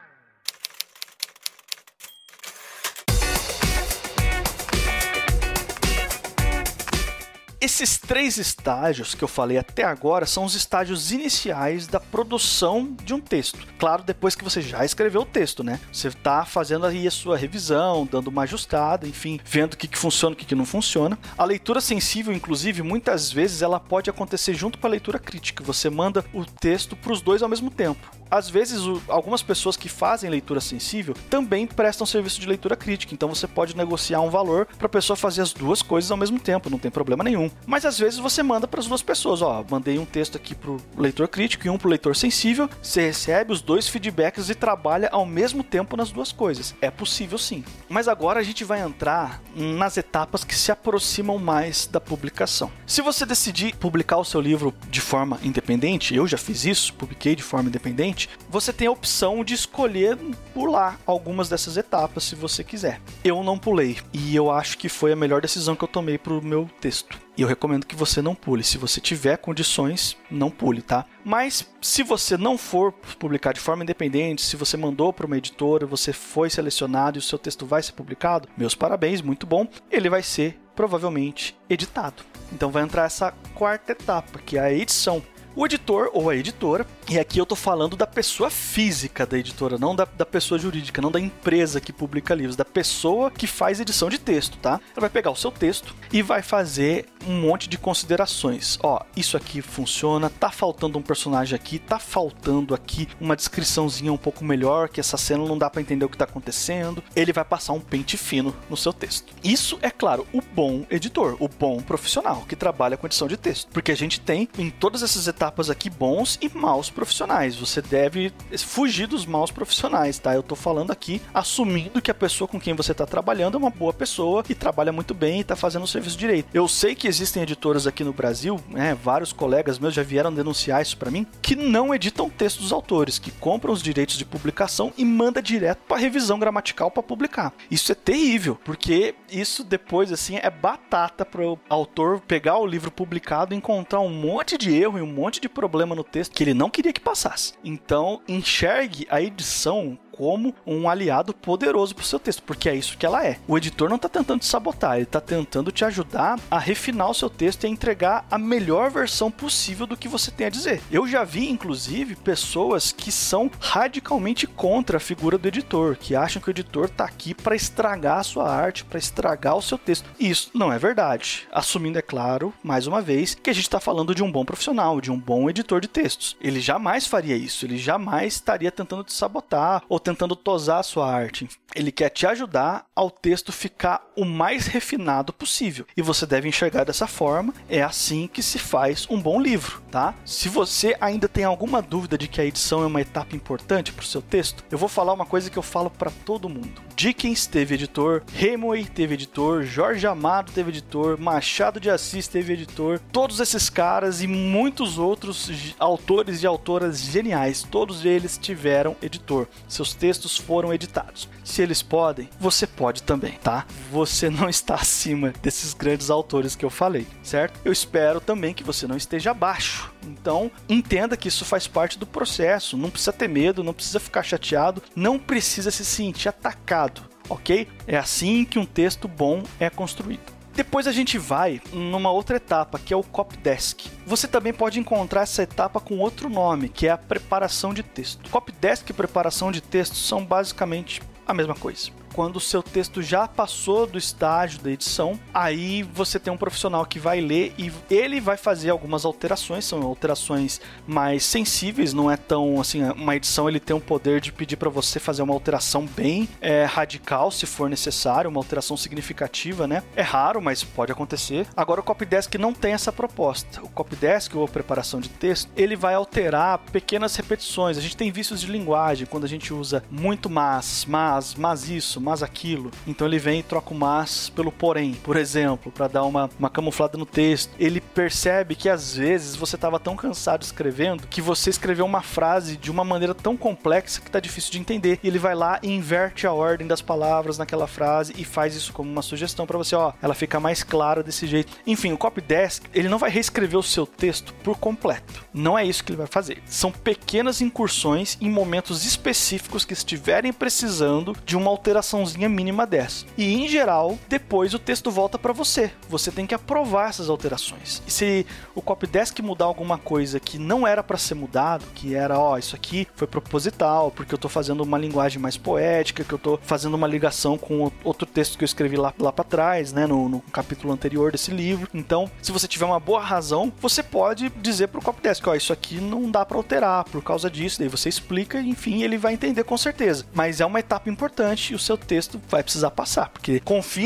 Esses 7.60 7.98
três 7.98 8.38
estágios 8.38 9.14
que 9.14 9.22
eu 9.22 9.28
falei 9.28 9.58
até 9.58 9.84
agora 9.84 10.24
são 10.24 10.46
os 10.46 10.54
estágios 10.54 11.12
iniciais 11.12 11.86
da 11.86 12.00
produção 12.00 12.96
de 13.04 13.12
um 13.12 13.20
texto. 13.20 13.58
Claro, 13.78 14.02
depois 14.02 14.34
que 14.34 14.42
você 14.42 14.62
já 14.62 14.82
escreveu 14.82 15.20
o 15.20 15.26
texto, 15.26 15.62
né? 15.62 15.78
Você 15.92 16.08
está 16.08 16.46
fazendo 16.46 16.86
aí 16.86 17.06
a 17.06 17.10
sua 17.10 17.36
revisão, 17.36 18.08
dando 18.10 18.28
uma 18.28 18.44
ajustada, 18.44 19.06
enfim, 19.06 19.38
vendo 19.44 19.74
o 19.74 19.76
que, 19.76 19.88
que 19.88 19.98
funciona, 19.98 20.32
o 20.32 20.36
que, 20.36 20.46
que 20.46 20.54
não 20.54 20.64
funciona. 20.64 21.18
A 21.36 21.44
leitura 21.44 21.82
sensível, 21.82 22.32
inclusive, 22.32 22.82
muitas 22.82 23.30
vezes 23.30 23.60
ela 23.60 23.78
pode 23.78 24.08
acontecer 24.08 24.54
junto 24.54 24.78
com 24.78 24.86
a 24.86 24.90
leitura 24.90 25.18
crítica. 25.18 25.62
Você 25.62 25.90
manda 25.90 26.24
o 26.32 26.46
texto 26.46 26.96
para 26.96 27.12
os 27.12 27.20
dois 27.20 27.42
ao 27.42 27.48
mesmo 27.48 27.70
tempo. 27.70 28.19
Às 28.30 28.48
vezes, 28.48 28.80
o, 28.82 29.02
algumas 29.08 29.42
pessoas 29.42 29.76
que 29.76 29.88
fazem 29.88 30.30
leitura 30.30 30.60
sensível 30.60 31.14
também 31.28 31.66
prestam 31.66 32.06
serviço 32.06 32.40
de 32.40 32.46
leitura 32.46 32.76
crítica. 32.76 33.14
Então 33.14 33.28
você 33.28 33.46
pode 33.46 33.76
negociar 33.76 34.20
um 34.20 34.30
valor 34.30 34.66
para 34.78 34.86
a 34.86 34.90
pessoa 34.90 35.16
fazer 35.16 35.42
as 35.42 35.52
duas 35.52 35.82
coisas 35.82 36.10
ao 36.10 36.16
mesmo 36.16 36.38
tempo, 36.38 36.70
não 36.70 36.78
tem 36.78 36.90
problema 36.90 37.24
nenhum. 37.24 37.50
Mas 37.66 37.84
às 37.84 37.98
vezes 37.98 38.18
você 38.18 38.42
manda 38.42 38.68
para 38.68 38.80
as 38.80 38.86
duas 38.86 39.02
pessoas, 39.02 39.42
ó, 39.42 39.64
mandei 39.68 39.98
um 39.98 40.04
texto 40.04 40.36
aqui 40.36 40.54
pro 40.54 40.76
leitor 40.96 41.28
crítico 41.28 41.66
e 41.66 41.70
um 41.70 41.78
pro 41.78 41.88
leitor 41.88 42.14
sensível, 42.16 42.68
você 42.82 43.06
recebe 43.06 43.52
os 43.52 43.60
dois 43.60 43.88
feedbacks 43.88 44.48
e 44.48 44.54
trabalha 44.54 45.08
ao 45.10 45.26
mesmo 45.26 45.62
tempo 45.62 45.96
nas 45.96 46.10
duas 46.10 46.32
coisas. 46.32 46.74
É 46.80 46.90
possível 46.90 47.38
sim. 47.38 47.64
Mas 47.88 48.08
agora 48.08 48.40
a 48.40 48.42
gente 48.42 48.64
vai 48.64 48.80
entrar 48.80 49.42
nas 49.54 49.96
etapas 49.96 50.44
que 50.44 50.54
se 50.54 50.70
aproximam 50.70 51.38
mais 51.38 51.86
da 51.86 52.00
publicação. 52.00 52.70
Se 52.86 53.02
você 53.02 53.26
decidir 53.26 53.74
publicar 53.76 54.18
o 54.18 54.24
seu 54.24 54.40
livro 54.40 54.74
de 54.88 55.00
forma 55.00 55.38
independente, 55.42 56.14
eu 56.14 56.26
já 56.26 56.38
fiz 56.38 56.64
isso, 56.64 56.94
publiquei 56.94 57.34
de 57.34 57.42
forma 57.42 57.68
independente, 57.68 58.19
você 58.48 58.72
tem 58.72 58.88
a 58.88 58.90
opção 58.90 59.44
de 59.44 59.54
escolher 59.54 60.16
pular 60.52 60.98
algumas 61.06 61.48
dessas 61.48 61.76
etapas 61.76 62.24
se 62.24 62.34
você 62.34 62.64
quiser. 62.64 63.00
Eu 63.24 63.42
não 63.42 63.58
pulei 63.58 63.98
e 64.12 64.34
eu 64.34 64.50
acho 64.50 64.78
que 64.78 64.88
foi 64.88 65.12
a 65.12 65.16
melhor 65.16 65.40
decisão 65.40 65.76
que 65.76 65.84
eu 65.84 65.88
tomei 65.88 66.18
pro 66.18 66.42
meu 66.42 66.68
texto. 66.80 67.18
E 67.36 67.42
eu 67.42 67.48
recomendo 67.48 67.86
que 67.86 67.96
você 67.96 68.20
não 68.20 68.34
pule. 68.34 68.62
Se 68.62 68.76
você 68.76 69.00
tiver 69.00 69.38
condições, 69.38 70.16
não 70.30 70.50
pule, 70.50 70.82
tá? 70.82 71.06
Mas 71.24 71.66
se 71.80 72.02
você 72.02 72.36
não 72.36 72.58
for 72.58 72.92
publicar 73.18 73.54
de 73.54 73.60
forma 73.60 73.82
independente, 73.82 74.42
se 74.42 74.56
você 74.56 74.76
mandou 74.76 75.12
para 75.12 75.26
uma 75.26 75.38
editora, 75.38 75.86
você 75.86 76.12
foi 76.12 76.50
selecionado 76.50 77.16
e 77.16 77.20
o 77.20 77.22
seu 77.22 77.38
texto 77.38 77.64
vai 77.64 77.82
ser 77.82 77.92
publicado, 77.92 78.48
meus 78.56 78.74
parabéns, 78.74 79.22
muito 79.22 79.46
bom. 79.46 79.66
Ele 79.90 80.10
vai 80.10 80.22
ser 80.22 80.60
provavelmente 80.74 81.56
editado. 81.68 82.22
Então 82.52 82.70
vai 82.70 82.82
entrar 82.82 83.04
essa 83.04 83.32
quarta 83.54 83.92
etapa, 83.92 84.38
que 84.38 84.58
é 84.58 84.60
a 84.60 84.72
edição. 84.72 85.22
O 85.56 85.66
editor 85.66 86.10
ou 86.12 86.30
a 86.30 86.36
editora, 86.36 86.86
e 87.08 87.18
aqui 87.18 87.38
eu 87.38 87.44
tô 87.44 87.56
falando 87.56 87.96
da 87.96 88.06
pessoa 88.06 88.48
física 88.50 89.26
da 89.26 89.36
editora, 89.36 89.76
não 89.76 89.96
da, 89.96 90.04
da 90.04 90.24
pessoa 90.24 90.60
jurídica, 90.60 91.02
não 91.02 91.10
da 91.10 91.18
empresa 91.18 91.80
que 91.80 91.92
publica 91.92 92.36
livros, 92.36 92.54
da 92.54 92.64
pessoa 92.64 93.32
que 93.32 93.48
faz 93.48 93.80
edição 93.80 94.08
de 94.08 94.18
texto, 94.18 94.56
tá? 94.58 94.80
Ela 94.92 95.00
vai 95.00 95.10
pegar 95.10 95.32
o 95.32 95.36
seu 95.36 95.50
texto 95.50 95.94
e 96.12 96.22
vai 96.22 96.40
fazer 96.40 97.06
um 97.26 97.40
monte 97.40 97.68
de 97.68 97.76
considerações. 97.76 98.78
Ó, 98.80 99.00
isso 99.16 99.36
aqui 99.36 99.60
funciona, 99.60 100.30
tá 100.30 100.52
faltando 100.52 100.98
um 100.98 101.02
personagem 101.02 101.56
aqui, 101.56 101.80
tá 101.80 101.98
faltando 101.98 102.72
aqui 102.72 103.08
uma 103.20 103.34
descriçãozinha 103.34 104.12
um 104.12 104.16
pouco 104.16 104.44
melhor, 104.44 104.88
que 104.88 105.00
essa 105.00 105.16
cena 105.16 105.44
não 105.44 105.58
dá 105.58 105.68
para 105.68 105.82
entender 105.82 106.04
o 106.04 106.08
que 106.08 106.16
tá 106.16 106.24
acontecendo. 106.24 107.02
Ele 107.14 107.32
vai 107.32 107.44
passar 107.44 107.72
um 107.72 107.80
pente 107.80 108.16
fino 108.16 108.54
no 108.70 108.76
seu 108.76 108.92
texto. 108.92 109.34
Isso 109.42 109.80
é 109.82 109.90
claro, 109.90 110.26
o 110.32 110.40
bom 110.40 110.86
editor, 110.88 111.36
o 111.40 111.48
bom 111.48 111.80
profissional 111.80 112.44
que 112.48 112.54
trabalha 112.54 112.96
com 112.96 113.06
edição 113.06 113.26
de 113.26 113.36
texto, 113.36 113.68
porque 113.72 113.90
a 113.90 113.96
gente 113.96 114.20
tem 114.20 114.48
em 114.56 114.70
todas 114.70 115.02
essas 115.02 115.26
etapas 115.26 115.39
aqui 115.70 115.88
bons 115.88 116.38
e 116.42 116.48
maus 116.48 116.90
profissionais. 116.90 117.56
Você 117.56 117.80
deve 117.80 118.32
fugir 118.58 119.06
dos 119.06 119.24
maus 119.24 119.50
profissionais, 119.50 120.18
tá? 120.18 120.34
Eu 120.34 120.42
tô 120.42 120.54
falando 120.54 120.90
aqui 120.90 121.20
assumindo 121.32 122.02
que 122.02 122.10
a 122.10 122.14
pessoa 122.14 122.46
com 122.46 122.60
quem 122.60 122.74
você 122.74 122.92
tá 122.92 123.06
trabalhando 123.06 123.54
é 123.54 123.58
uma 123.58 123.70
boa 123.70 123.92
pessoa 123.92 124.44
e 124.48 124.54
trabalha 124.54 124.92
muito 124.92 125.14
bem 125.14 125.40
e 125.40 125.44
tá 125.44 125.56
fazendo 125.56 125.84
o 125.84 125.88
serviço 125.88 126.18
direito. 126.18 126.48
Eu 126.52 126.68
sei 126.68 126.94
que 126.94 127.08
existem 127.08 127.42
editoras 127.42 127.86
aqui 127.86 128.04
no 128.04 128.12
Brasil, 128.12 128.60
né, 128.68 128.96
vários 129.02 129.32
colegas 129.32 129.78
meus 129.78 129.94
já 129.94 130.02
vieram 130.02 130.32
denunciar 130.32 130.82
isso 130.82 130.96
para 130.96 131.10
mim, 131.10 131.26
que 131.40 131.56
não 131.56 131.94
editam 131.94 132.28
textos 132.28 132.64
dos 132.64 132.72
autores, 132.72 133.18
que 133.18 133.30
compram 133.30 133.72
os 133.72 133.82
direitos 133.82 134.16
de 134.16 134.24
publicação 134.24 134.92
e 134.96 135.04
manda 135.04 135.42
direto 135.42 135.80
para 135.86 135.96
revisão 135.96 136.38
gramatical 136.38 136.90
para 136.90 137.02
publicar. 137.02 137.52
Isso 137.70 137.92
é 137.92 137.94
terrível, 137.94 138.58
porque 138.64 139.14
isso 139.30 139.62
depois 139.62 140.12
assim 140.12 140.38
é 140.42 140.50
batata 140.50 141.24
para 141.24 141.42
o 141.42 141.58
autor 141.68 142.20
pegar 142.20 142.58
o 142.58 142.66
livro 142.66 142.90
publicado, 142.90 143.54
encontrar 143.54 144.00
um 144.00 144.10
monte 144.10 144.58
de 144.58 144.74
erro 144.74 144.98
e 144.98 145.02
um 145.02 145.06
monte 145.06 145.29
de 145.38 145.48
problema 145.48 145.94
no 145.94 146.02
texto 146.02 146.32
que 146.32 146.42
ele 146.42 146.54
não 146.54 146.70
queria 146.70 146.92
que 146.92 147.00
passasse. 147.00 147.52
Então, 147.62 148.22
enxergue 148.26 149.06
a 149.10 149.20
edição 149.20 149.98
como 150.20 150.54
um 150.66 150.86
aliado 150.86 151.32
poderoso 151.32 151.94
para 151.94 152.02
o 152.02 152.06
seu 152.06 152.18
texto, 152.18 152.42
porque 152.42 152.68
é 152.68 152.74
isso 152.74 152.98
que 152.98 153.06
ela 153.06 153.24
é. 153.24 153.38
O 153.48 153.56
editor 153.56 153.88
não 153.88 153.96
está 153.96 154.06
tentando 154.06 154.40
te 154.40 154.44
sabotar, 154.44 154.96
ele 154.96 155.04
está 155.04 155.18
tentando 155.18 155.72
te 155.72 155.82
ajudar 155.82 156.38
a 156.50 156.58
refinar 156.58 157.08
o 157.08 157.14
seu 157.14 157.30
texto 157.30 157.64
e 157.64 157.66
a 157.66 157.70
entregar 157.70 158.26
a 158.30 158.36
melhor 158.36 158.90
versão 158.90 159.30
possível 159.30 159.86
do 159.86 159.96
que 159.96 160.08
você 160.08 160.30
tem 160.30 160.48
a 160.48 160.50
dizer. 160.50 160.82
Eu 160.90 161.08
já 161.08 161.24
vi, 161.24 161.48
inclusive, 161.48 162.16
pessoas 162.16 162.92
que 162.92 163.10
são 163.10 163.50
radicalmente 163.58 164.46
contra 164.46 164.98
a 164.98 165.00
figura 165.00 165.38
do 165.38 165.48
editor, 165.48 165.96
que 165.96 166.14
acham 166.14 166.42
que 166.42 166.48
o 166.48 166.52
editor 166.52 166.84
está 166.84 167.06
aqui 167.06 167.32
para 167.32 167.56
estragar 167.56 168.18
a 168.18 168.22
sua 168.22 168.46
arte, 168.46 168.84
para 168.84 168.98
estragar 168.98 169.56
o 169.56 169.62
seu 169.62 169.78
texto. 169.78 170.10
Isso 170.20 170.50
não 170.52 170.70
é 170.70 170.78
verdade. 170.78 171.48
Assumindo, 171.50 171.98
é 171.98 172.02
claro, 172.02 172.52
mais 172.62 172.86
uma 172.86 173.00
vez, 173.00 173.34
que 173.34 173.48
a 173.48 173.54
gente 173.54 173.64
está 173.64 173.80
falando 173.80 174.14
de 174.14 174.22
um 174.22 174.30
bom 174.30 174.44
profissional, 174.44 175.00
de 175.00 175.10
um 175.10 175.18
bom 175.18 175.48
editor 175.48 175.80
de 175.80 175.88
textos. 175.88 176.36
Ele 176.42 176.60
jamais 176.60 177.06
faria 177.06 177.36
isso, 177.36 177.64
ele 177.64 177.78
jamais 177.78 178.34
estaria 178.34 178.70
tentando 178.70 179.02
te 179.02 179.14
sabotar 179.14 179.82
ou 179.88 179.98
tentando 179.98 180.09
tosar 180.14 180.80
a 180.80 180.82
sua 180.82 181.10
arte. 181.10 181.48
Ele 181.74 181.92
quer 181.92 182.08
te 182.10 182.26
ajudar 182.26 182.86
ao 182.94 183.10
texto 183.10 183.52
ficar 183.52 184.04
o 184.16 184.24
mais 184.24 184.66
refinado 184.66 185.32
possível. 185.32 185.86
E 185.96 186.02
você 186.02 186.26
deve 186.26 186.48
enxergar 186.48 186.84
dessa 186.84 187.06
forma. 187.06 187.54
É 187.68 187.82
assim 187.82 188.26
que 188.26 188.42
se 188.42 188.58
faz 188.58 189.06
um 189.08 189.20
bom 189.20 189.40
livro, 189.40 189.80
tá? 189.90 190.14
Se 190.24 190.48
você 190.48 190.96
ainda 191.00 191.28
tem 191.28 191.44
alguma 191.44 191.80
dúvida 191.80 192.18
de 192.18 192.28
que 192.28 192.40
a 192.40 192.44
edição 192.44 192.82
é 192.82 192.86
uma 192.86 193.00
etapa 193.00 193.36
importante 193.36 193.92
para 193.92 194.02
o 194.02 194.06
seu 194.06 194.22
texto, 194.22 194.64
eu 194.70 194.78
vou 194.78 194.88
falar 194.88 195.12
uma 195.12 195.26
coisa 195.26 195.50
que 195.50 195.58
eu 195.58 195.62
falo 195.62 195.90
para 195.90 196.10
todo 196.10 196.48
mundo. 196.48 196.89
Dickens 197.00 197.46
teve 197.46 197.76
editor, 197.76 198.22
Hemingway 198.38 198.84
teve 198.84 199.14
editor, 199.14 199.62
Jorge 199.62 200.06
Amado 200.06 200.52
teve 200.52 200.68
editor, 200.68 201.18
Machado 201.18 201.80
de 201.80 201.88
Assis 201.88 202.28
teve 202.28 202.52
editor. 202.52 203.00
Todos 203.10 203.40
esses 203.40 203.70
caras 203.70 204.20
e 204.20 204.26
muitos 204.26 204.98
outros 204.98 205.74
autores 205.78 206.42
e 206.42 206.46
autoras 206.46 207.00
geniais, 207.00 207.62
todos 207.62 208.04
eles 208.04 208.36
tiveram 208.36 208.94
editor. 209.00 209.48
Seus 209.66 209.94
textos 209.94 210.36
foram 210.36 210.74
editados. 210.74 211.26
Se 211.42 211.62
eles 211.62 211.80
podem, 211.80 212.28
você 212.38 212.66
pode 212.66 213.02
também, 213.02 213.32
tá? 213.42 213.64
Você 213.90 214.28
não 214.28 214.50
está 214.50 214.74
acima 214.74 215.32
desses 215.40 215.72
grandes 215.72 216.10
autores 216.10 216.54
que 216.54 216.66
eu 216.66 216.70
falei, 216.70 217.06
certo? 217.22 217.58
Eu 217.64 217.72
espero 217.72 218.20
também 218.20 218.52
que 218.52 218.62
você 218.62 218.86
não 218.86 218.98
esteja 218.98 219.30
abaixo. 219.30 219.90
Então, 220.06 220.50
entenda 220.68 221.16
que 221.16 221.28
isso 221.28 221.44
faz 221.44 221.66
parte 221.66 221.98
do 221.98 222.06
processo. 222.06 222.76
Não 222.76 222.90
precisa 222.90 223.12
ter 223.12 223.28
medo, 223.28 223.64
não 223.64 223.72
precisa 223.72 224.00
ficar 224.00 224.22
chateado, 224.22 224.82
não 224.94 225.18
precisa 225.18 225.70
se 225.70 225.84
sentir 225.84 226.28
atacado, 226.28 227.02
ok? 227.28 227.68
É 227.86 227.96
assim 227.96 228.44
que 228.44 228.58
um 228.58 228.66
texto 228.66 229.06
bom 229.06 229.42
é 229.58 229.68
construído. 229.70 230.40
Depois 230.54 230.86
a 230.86 230.92
gente 230.92 231.16
vai 231.16 231.60
numa 231.72 232.10
outra 232.10 232.36
etapa, 232.36 232.78
que 232.78 232.92
é 232.92 232.96
o 232.96 233.02
copy 233.02 233.36
desk. 233.36 233.88
Você 234.04 234.26
também 234.26 234.52
pode 234.52 234.80
encontrar 234.80 235.22
essa 235.22 235.42
etapa 235.42 235.80
com 235.80 235.98
outro 235.98 236.28
nome, 236.28 236.68
que 236.68 236.86
é 236.86 236.90
a 236.90 236.98
preparação 236.98 237.72
de 237.72 237.82
texto. 237.82 238.28
Copy 238.30 238.52
desk 238.52 238.90
e 238.90 238.92
preparação 238.92 239.52
de 239.52 239.60
texto 239.60 239.94
são 239.94 240.24
basicamente 240.24 241.00
a 241.26 241.32
mesma 241.32 241.54
coisa 241.54 241.99
quando 242.14 242.36
o 242.36 242.40
seu 242.40 242.62
texto 242.62 243.02
já 243.02 243.26
passou 243.26 243.86
do 243.86 243.98
estágio 243.98 244.60
da 244.60 244.70
edição, 244.70 245.18
aí 245.32 245.82
você 245.82 246.18
tem 246.18 246.32
um 246.32 246.36
profissional 246.36 246.84
que 246.84 246.98
vai 246.98 247.20
ler 247.20 247.54
e 247.58 247.72
ele 247.90 248.20
vai 248.20 248.36
fazer 248.36 248.70
algumas 248.70 249.04
alterações, 249.04 249.64
são 249.64 249.82
alterações 249.82 250.60
mais 250.86 251.24
sensíveis, 251.24 251.92
não 251.92 252.10
é 252.10 252.16
tão 252.16 252.60
assim, 252.60 252.82
uma 252.90 253.16
edição 253.16 253.48
ele 253.48 253.60
tem 253.60 253.76
o 253.76 253.80
poder 253.80 254.20
de 254.20 254.32
pedir 254.32 254.56
para 254.56 254.70
você 254.70 254.98
fazer 254.98 255.22
uma 255.22 255.34
alteração 255.34 255.86
bem 255.86 256.28
é, 256.40 256.64
radical, 256.64 257.30
se 257.30 257.46
for 257.46 257.68
necessário, 257.68 258.30
uma 258.30 258.40
alteração 258.40 258.76
significativa, 258.76 259.66
né? 259.66 259.82
É 259.94 260.02
raro, 260.02 260.40
mas 260.40 260.64
pode 260.64 260.92
acontecer. 260.92 261.46
Agora 261.56 261.80
o 261.80 261.84
Copydesk 261.84 262.34
não 262.36 262.52
tem 262.52 262.72
essa 262.72 262.92
proposta. 262.92 263.62
O 263.62 263.68
Copydesk 263.68 264.34
ou 264.34 264.48
preparação 264.48 265.00
de 265.00 265.08
texto, 265.08 265.50
ele 265.56 265.76
vai 265.76 265.94
alterar 265.94 266.58
pequenas 266.72 267.14
repetições. 267.16 267.78
A 267.78 267.80
gente 267.80 267.96
tem 267.96 268.10
vícios 268.10 268.40
de 268.40 268.46
linguagem 268.46 269.06
quando 269.06 269.24
a 269.24 269.28
gente 269.28 269.52
usa 269.52 269.82
muito 269.90 270.30
mas, 270.30 270.84
mas, 270.88 271.34
mas 271.34 271.68
isso, 271.68 271.99
mas 272.00 272.22
aquilo. 272.22 272.70
Então 272.86 273.06
ele 273.06 273.18
vem 273.18 273.40
e 273.40 273.42
troca 273.42 273.72
o 273.72 273.76
mas 273.76 274.30
pelo 274.30 274.52
porém, 274.52 274.94
por 274.94 275.16
exemplo, 275.16 275.72
para 275.72 275.88
dar 275.88 276.04
uma, 276.04 276.28
uma 276.38 276.50
camuflada 276.50 276.98
no 276.98 277.06
texto. 277.06 277.52
Ele 277.58 277.80
percebe 277.80 278.54
que 278.54 278.68
às 278.68 278.94
vezes 278.96 279.36
você 279.36 279.56
estava 279.56 279.78
tão 279.78 279.96
cansado 279.96 280.42
escrevendo 280.42 281.06
que 281.06 281.20
você 281.20 281.50
escreveu 281.50 281.84
uma 281.84 282.02
frase 282.02 282.56
de 282.56 282.70
uma 282.70 282.84
maneira 282.84 283.14
tão 283.14 283.36
complexa 283.36 284.00
que 284.00 284.10
tá 284.10 284.20
difícil 284.20 284.52
de 284.52 284.58
entender. 284.58 284.98
E 285.02 285.08
ele 285.08 285.18
vai 285.18 285.34
lá 285.34 285.58
e 285.62 285.70
inverte 285.70 286.26
a 286.26 286.32
ordem 286.32 286.66
das 286.66 286.80
palavras 286.80 287.38
naquela 287.38 287.66
frase 287.66 288.14
e 288.16 288.24
faz 288.24 288.54
isso 288.54 288.72
como 288.72 288.90
uma 288.90 289.02
sugestão 289.02 289.46
para 289.46 289.58
você, 289.58 289.74
ó, 289.74 289.92
ela 290.00 290.14
fica 290.14 290.38
mais 290.38 290.62
clara 290.62 291.02
desse 291.02 291.26
jeito. 291.26 291.52
Enfim, 291.66 291.92
o 291.92 291.98
Copydesk, 291.98 292.66
ele 292.74 292.88
não 292.88 292.98
vai 292.98 293.10
reescrever 293.10 293.58
o 293.58 293.62
seu 293.62 293.86
texto 293.86 294.32
por 294.42 294.58
completo. 294.58 295.24
Não 295.32 295.58
é 295.58 295.64
isso 295.64 295.82
que 295.82 295.90
ele 295.90 295.98
vai 295.98 296.06
fazer. 296.06 296.42
São 296.46 296.70
pequenas 296.70 297.40
incursões 297.40 298.16
em 298.20 298.30
momentos 298.30 298.84
específicos 298.84 299.64
que 299.64 299.72
estiverem 299.72 300.32
precisando 300.32 301.16
de 301.24 301.36
uma 301.36 301.50
alteração 301.50 301.89
alteraçãozinha 301.90 302.28
mínima 302.28 302.66
dessa. 302.66 303.04
E 303.16 303.34
em 303.34 303.48
geral, 303.48 303.98
depois 304.08 304.54
o 304.54 304.58
texto 304.58 304.90
volta 304.90 305.18
para 305.18 305.32
você. 305.32 305.70
Você 305.88 306.10
tem 306.10 306.26
que 306.26 306.34
aprovar 306.34 306.90
essas 306.90 307.08
alterações. 307.08 307.82
E 307.86 307.90
se 307.90 308.26
o 308.54 308.62
copydesk 308.62 309.18
mudar 309.20 309.46
alguma 309.46 309.78
coisa 309.78 310.20
que 310.20 310.38
não 310.38 310.66
era 310.66 310.82
para 310.82 310.96
ser 310.96 311.14
mudado, 311.14 311.64
que 311.74 311.94
era, 311.94 312.18
ó, 312.18 312.38
isso 312.38 312.54
aqui 312.54 312.86
foi 312.94 313.06
proposital, 313.06 313.90
porque 313.90 314.14
eu 314.14 314.18
tô 314.18 314.28
fazendo 314.28 314.62
uma 314.62 314.78
linguagem 314.78 315.20
mais 315.20 315.36
poética, 315.36 316.04
que 316.04 316.12
eu 316.12 316.18
tô 316.18 316.38
fazendo 316.42 316.74
uma 316.74 316.86
ligação 316.86 317.36
com 317.36 317.70
outro 317.84 318.06
texto 318.06 318.38
que 318.38 318.44
eu 318.44 318.46
escrevi 318.46 318.76
lá, 318.76 318.92
lá 318.98 319.12
para 319.12 319.24
trás, 319.24 319.72
né, 319.72 319.86
no, 319.86 320.08
no, 320.08 320.20
capítulo 320.32 320.72
anterior 320.72 321.12
desse 321.12 321.30
livro. 321.30 321.68
Então, 321.74 322.10
se 322.22 322.32
você 322.32 322.46
tiver 322.46 322.66
uma 322.66 322.80
boa 322.80 323.00
razão, 323.00 323.52
você 323.60 323.82
pode 323.82 324.30
dizer 324.36 324.68
pro 324.68 324.82
copydesk, 324.82 325.26
ó, 325.26 325.34
isso 325.34 325.52
aqui 325.52 325.80
não 325.80 326.10
dá 326.10 326.24
para 326.24 326.36
alterar 326.36 326.84
por 326.84 327.02
causa 327.02 327.30
disso. 327.30 327.58
Daí 327.58 327.68
você 327.68 327.88
explica, 327.88 328.40
enfim, 328.40 328.82
ele 328.82 328.96
vai 328.96 329.14
entender 329.14 329.44
com 329.44 329.56
certeza. 329.56 330.04
Mas 330.14 330.40
é 330.40 330.46
uma 330.46 330.60
etapa 330.60 330.88
importante 330.88 331.52
e 331.52 331.56
o 331.56 331.58
seu 331.58 331.76
texto 331.86 332.20
vai 332.28 332.42
precisar 332.42 332.70
passar, 332.70 333.08
porque 333.08 333.40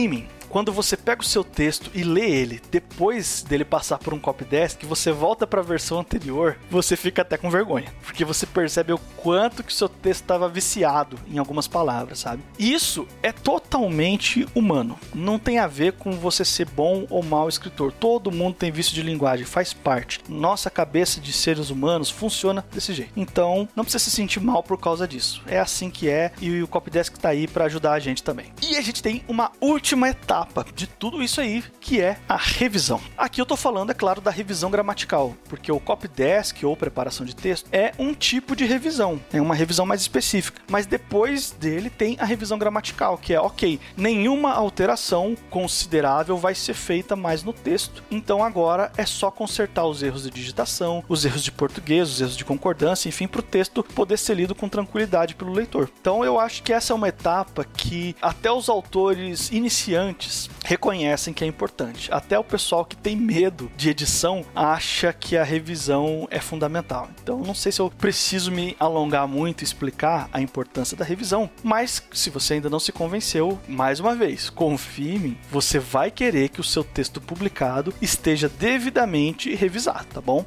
mim, 0.08 0.26
quando 0.54 0.72
você 0.72 0.96
pega 0.96 1.20
o 1.20 1.24
seu 1.24 1.42
texto 1.42 1.90
e 1.92 2.04
lê 2.04 2.30
ele, 2.30 2.62
depois 2.70 3.42
dele 3.42 3.64
passar 3.64 3.98
por 3.98 4.14
um 4.14 4.20
copydesk, 4.20 4.86
você 4.86 5.10
volta 5.10 5.48
para 5.48 5.58
a 5.58 5.64
versão 5.64 5.98
anterior, 5.98 6.56
você 6.70 6.96
fica 6.96 7.22
até 7.22 7.36
com 7.36 7.50
vergonha, 7.50 7.92
porque 8.04 8.24
você 8.24 8.46
percebe 8.46 8.92
o 8.92 9.00
quanto 9.16 9.64
que 9.64 9.72
o 9.72 9.74
seu 9.74 9.88
texto 9.88 10.20
estava 10.20 10.48
viciado 10.48 11.18
em 11.28 11.38
algumas 11.38 11.66
palavras, 11.66 12.20
sabe? 12.20 12.44
Isso 12.56 13.04
é 13.20 13.32
totalmente 13.32 14.46
humano. 14.54 14.96
Não 15.12 15.40
tem 15.40 15.58
a 15.58 15.66
ver 15.66 15.94
com 15.94 16.12
você 16.12 16.44
ser 16.44 16.68
bom 16.68 17.04
ou 17.10 17.20
mau 17.20 17.48
escritor. 17.48 17.90
Todo 17.90 18.30
mundo 18.30 18.54
tem 18.54 18.70
vício 18.70 18.94
de 18.94 19.02
linguagem, 19.02 19.44
faz 19.44 19.72
parte. 19.72 20.20
Nossa 20.28 20.70
cabeça 20.70 21.20
de 21.20 21.32
seres 21.32 21.68
humanos 21.68 22.10
funciona 22.10 22.64
desse 22.72 22.94
jeito. 22.94 23.10
Então, 23.16 23.68
não 23.74 23.82
precisa 23.82 24.04
se 24.04 24.12
sentir 24.12 24.38
mal 24.38 24.62
por 24.62 24.78
causa 24.78 25.08
disso. 25.08 25.42
É 25.48 25.58
assim 25.58 25.90
que 25.90 26.08
é 26.08 26.30
e 26.40 26.62
o 26.62 26.68
copydesk 26.68 27.16
está 27.16 27.30
aí 27.30 27.48
para 27.48 27.64
ajudar 27.64 27.94
a 27.94 27.98
gente 27.98 28.22
também. 28.22 28.52
E 28.62 28.76
a 28.76 28.80
gente 28.80 29.02
tem 29.02 29.24
uma 29.26 29.50
última 29.60 30.08
etapa 30.08 30.43
de 30.74 30.86
tudo 30.86 31.22
isso 31.22 31.40
aí, 31.40 31.62
que 31.80 32.00
é 32.00 32.18
a 32.28 32.36
revisão. 32.36 33.00
Aqui 33.16 33.40
eu 33.40 33.46
tô 33.46 33.56
falando, 33.56 33.90
é 33.90 33.94
claro, 33.94 34.20
da 34.20 34.30
revisão 34.30 34.70
gramatical, 34.70 35.34
porque 35.48 35.70
o 35.70 35.80
copydesk 35.80 36.62
ou 36.64 36.76
preparação 36.76 37.26
de 37.26 37.34
texto 37.34 37.68
é 37.72 37.92
um 37.98 38.14
tipo 38.14 38.56
de 38.56 38.64
revisão, 38.64 39.20
é 39.32 39.40
uma 39.40 39.54
revisão 39.54 39.86
mais 39.86 40.00
específica. 40.00 40.60
Mas 40.68 40.86
depois 40.86 41.50
dele 41.50 41.90
tem 41.90 42.16
a 42.20 42.24
revisão 42.24 42.58
gramatical, 42.58 43.18
que 43.18 43.34
é 43.34 43.40
ok, 43.40 43.80
nenhuma 43.96 44.52
alteração 44.52 45.36
considerável 45.50 46.36
vai 46.36 46.54
ser 46.54 46.74
feita 46.74 47.16
mais 47.16 47.42
no 47.42 47.52
texto, 47.52 48.02
então 48.10 48.42
agora 48.42 48.92
é 48.96 49.06
só 49.06 49.30
consertar 49.30 49.86
os 49.86 50.02
erros 50.02 50.24
de 50.24 50.30
digitação, 50.30 51.04
os 51.08 51.24
erros 51.24 51.42
de 51.42 51.52
português, 51.52 52.08
os 52.08 52.20
erros 52.20 52.36
de 52.36 52.44
concordância, 52.44 53.08
enfim, 53.08 53.26
para 53.26 53.40
o 53.40 53.42
texto 53.42 53.82
poder 53.82 54.18
ser 54.18 54.34
lido 54.34 54.54
com 54.54 54.68
tranquilidade 54.68 55.34
pelo 55.34 55.52
leitor. 55.52 55.90
Então 56.00 56.24
eu 56.24 56.38
acho 56.38 56.62
que 56.62 56.72
essa 56.72 56.92
é 56.92 56.96
uma 56.96 57.08
etapa 57.08 57.64
que 57.64 58.14
até 58.20 58.50
os 58.50 58.68
autores 58.68 59.50
iniciantes 59.50 60.33
reconhecem 60.64 61.32
que 61.34 61.44
é 61.44 61.46
importante. 61.46 62.12
Até 62.12 62.38
o 62.38 62.44
pessoal 62.44 62.84
que 62.84 62.96
tem 62.96 63.16
medo 63.16 63.70
de 63.76 63.90
edição 63.90 64.44
acha 64.54 65.12
que 65.12 65.36
a 65.36 65.44
revisão 65.44 66.26
é 66.30 66.40
fundamental. 66.40 67.08
Então, 67.22 67.40
não 67.40 67.54
sei 67.54 67.72
se 67.72 67.80
eu 67.80 67.90
preciso 67.90 68.50
me 68.50 68.76
alongar 68.78 69.26
muito 69.26 69.62
e 69.62 69.64
explicar 69.64 70.28
a 70.32 70.40
importância 70.40 70.96
da 70.96 71.04
revisão, 71.04 71.50
mas 71.62 72.02
se 72.12 72.30
você 72.30 72.54
ainda 72.54 72.70
não 72.70 72.80
se 72.80 72.92
convenceu, 72.92 73.58
mais 73.68 74.00
uma 74.00 74.14
vez, 74.14 74.52
mim, 74.96 75.36
você 75.50 75.78
vai 75.78 76.10
querer 76.10 76.48
que 76.48 76.60
o 76.60 76.64
seu 76.64 76.84
texto 76.84 77.20
publicado 77.20 77.92
esteja 78.00 78.48
devidamente 78.48 79.54
revisado, 79.54 80.06
tá 80.06 80.20
bom? 80.20 80.44